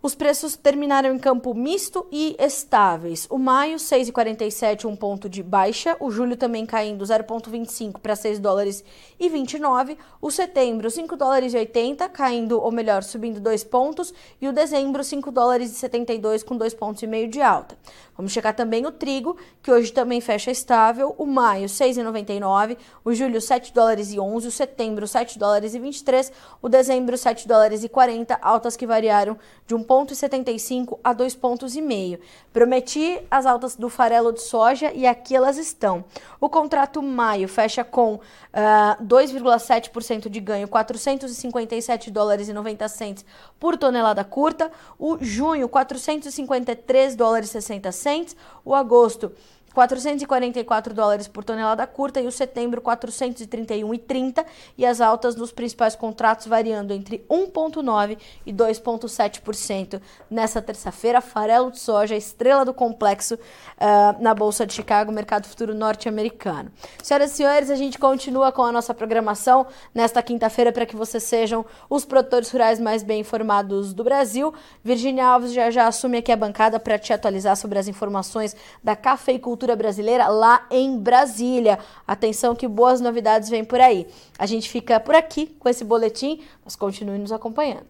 Os 0.01 0.13
preços 0.13 0.55
terminaram 0.55 1.15
em 1.15 1.17
campo 1.17 1.55
misto 1.55 2.05
e 2.11 2.35
estáveis. 2.39 3.27
O 3.31 3.37
maio, 3.39 3.77
6,47, 3.77 4.85
um 4.85 4.95
ponto 4.95 5.27
de 5.27 5.41
baixa. 5.41 5.97
O 5.99 6.11
julho 6.11 6.37
também 6.37 6.67
caindo 6.67 7.03
0,25 7.03 7.99
para 7.99 8.15
6 8.15 8.39
dólares 8.39 8.83
e 9.19 9.27
29. 9.27 9.97
O 10.21 10.29
setembro, 10.29 10.91
5 10.91 11.17
dólares 11.17 11.53
e 11.53 11.57
80, 11.57 12.07
caindo, 12.09 12.61
ou 12.61 12.71
melhor, 12.71 13.01
subindo 13.01 13.39
2 13.39 13.63
pontos. 13.63 14.13
E 14.39 14.47
o 14.47 14.53
dezembro, 14.53 15.03
5 15.03 15.31
dólares 15.31 15.71
e 15.71 15.75
72, 15.75 16.43
com 16.43 16.55
2 16.55 16.75
pontos 16.75 17.01
e 17.01 17.07
meio 17.07 17.27
de 17.27 17.41
alta. 17.41 17.75
Vamos 18.15 18.31
checar 18.31 18.55
também 18.55 18.85
o 18.85 18.91
trigo, 18.91 19.37
que 19.61 19.71
hoje 19.71 19.91
também 19.91 20.21
fecha 20.21 20.51
estável. 20.51 21.15
O 21.17 21.25
maio, 21.25 21.67
6,99. 21.67 22.77
O 23.03 23.13
julho, 23.13 23.41
7 23.41 23.73
dólares 23.73 24.11
e 24.13 24.19
11. 24.19 24.47
O 24.47 24.51
setembro, 24.51 25.07
7 25.07 25.39
dólares 25.39 25.73
e 25.73 25.79
23. 25.79 26.31
O 26.61 26.69
dezembro, 26.69 27.17
7 27.17 27.47
dólares 27.47 27.83
e 27.83 27.89
40. 27.89 28.37
Altas 28.41 28.75
que 28.75 28.87
variaram 28.87 29.37
de 29.65 29.75
um 29.75 29.83
1,75 29.87 30.99
a 31.03 31.13
2,5 31.13 31.37
pontos 31.39 31.75
e 31.75 31.81
meio. 31.81 32.19
Prometi 32.51 33.19
as 33.29 33.45
altas 33.45 33.75
do 33.75 33.89
farelo 33.89 34.31
de 34.31 34.41
soja 34.41 34.91
e 34.93 35.05
aqui 35.05 35.35
elas 35.35 35.57
estão. 35.57 36.03
O 36.39 36.49
contrato 36.49 37.01
maio 37.01 37.47
fecha 37.47 37.83
com 37.83 38.15
uh, 38.15 38.21
ah, 38.53 38.97
2,7% 39.01 40.29
de 40.29 40.39
ganho, 40.39 40.67
457 40.67 42.11
dólares 42.11 42.49
e 42.49 42.53
90 42.53 42.87
centes 42.87 43.25
por 43.59 43.77
tonelada 43.77 44.23
curta. 44.23 44.71
O 44.99 45.17
junho, 45.19 45.69
453 45.69 47.15
dólares 47.15 47.49
e 47.49 47.53
60 47.53 47.91
centes. 47.91 48.35
O 48.65 48.75
agosto, 48.75 49.31
444 49.77 50.91
dólares 50.91 51.27
por 51.27 51.43
tonelada 51.43 51.85
curta 51.85 52.19
e 52.19 52.25
o 52.25 52.31
setembro 52.31 52.81
431,30 52.81 54.43
e 54.75 54.83
as 54.83 54.99
altas 54.99 55.35
nos 55.35 55.51
principais 55.51 55.95
contratos 55.95 56.47
variando 56.47 56.93
entre 56.93 57.23
1,9% 57.29 58.17
e 58.43 58.51
2,7% 58.51 60.01
nessa 60.31 60.63
terça-feira. 60.63 61.21
Farelo 61.21 61.69
de 61.69 61.77
soja, 61.77 62.15
estrela 62.15 62.65
do 62.65 62.73
complexo 62.73 63.35
uh, 63.35 64.19
na 64.19 64.33
Bolsa 64.33 64.65
de 64.65 64.73
Chicago, 64.73 65.11
mercado 65.11 65.45
futuro 65.45 65.75
norte-americano. 65.75 66.71
Senhoras 67.03 67.33
e 67.33 67.35
senhores, 67.35 67.69
a 67.69 67.75
gente 67.75 67.99
continua 67.99 68.51
com 68.51 68.63
a 68.63 68.71
nossa 68.71 68.95
programação 68.95 69.67
nesta 69.93 70.23
quinta-feira 70.23 70.71
para 70.71 70.87
que 70.87 70.95
vocês 70.95 71.21
sejam 71.21 71.63
os 71.87 72.03
produtores 72.03 72.49
rurais 72.49 72.79
mais 72.79 73.03
bem 73.03 73.19
informados 73.19 73.93
do 73.93 74.03
Brasil. 74.03 74.51
Virginia 74.83 75.27
Alves 75.27 75.53
já 75.53 75.69
já 75.69 75.85
assume 75.85 76.17
aqui 76.17 76.31
a 76.31 76.35
bancada 76.35 76.79
para 76.79 76.97
te 76.97 77.13
atualizar 77.13 77.55
sobre 77.55 77.77
as 77.77 77.87
informações 77.87 78.55
da 78.83 78.95
cafeicultura 78.95 79.66
cultura 79.67 79.75
brasileira 79.75 80.27
lá 80.29 80.65
em 80.71 80.97
Brasília. 80.97 81.79
Atenção 82.07 82.55
que 82.55 82.67
boas 82.67 83.01
novidades 83.01 83.49
vêm 83.49 83.65
por 83.65 83.81
aí. 83.81 84.07
A 84.39 84.45
gente 84.45 84.69
fica 84.69 84.99
por 84.99 85.13
aqui 85.13 85.47
com 85.59 85.67
esse 85.67 85.83
boletim, 85.83 86.41
mas 86.63 86.75
continue 86.75 87.17
nos 87.17 87.31
acompanhando. 87.33 87.85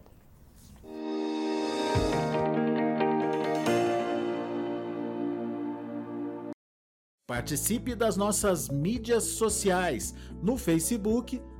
Participe 7.28 7.94
das 7.94 8.16
nossas 8.16 8.68
mídias 8.68 9.22
sociais 9.22 10.14
no 10.42 10.56
Facebook 10.56 11.40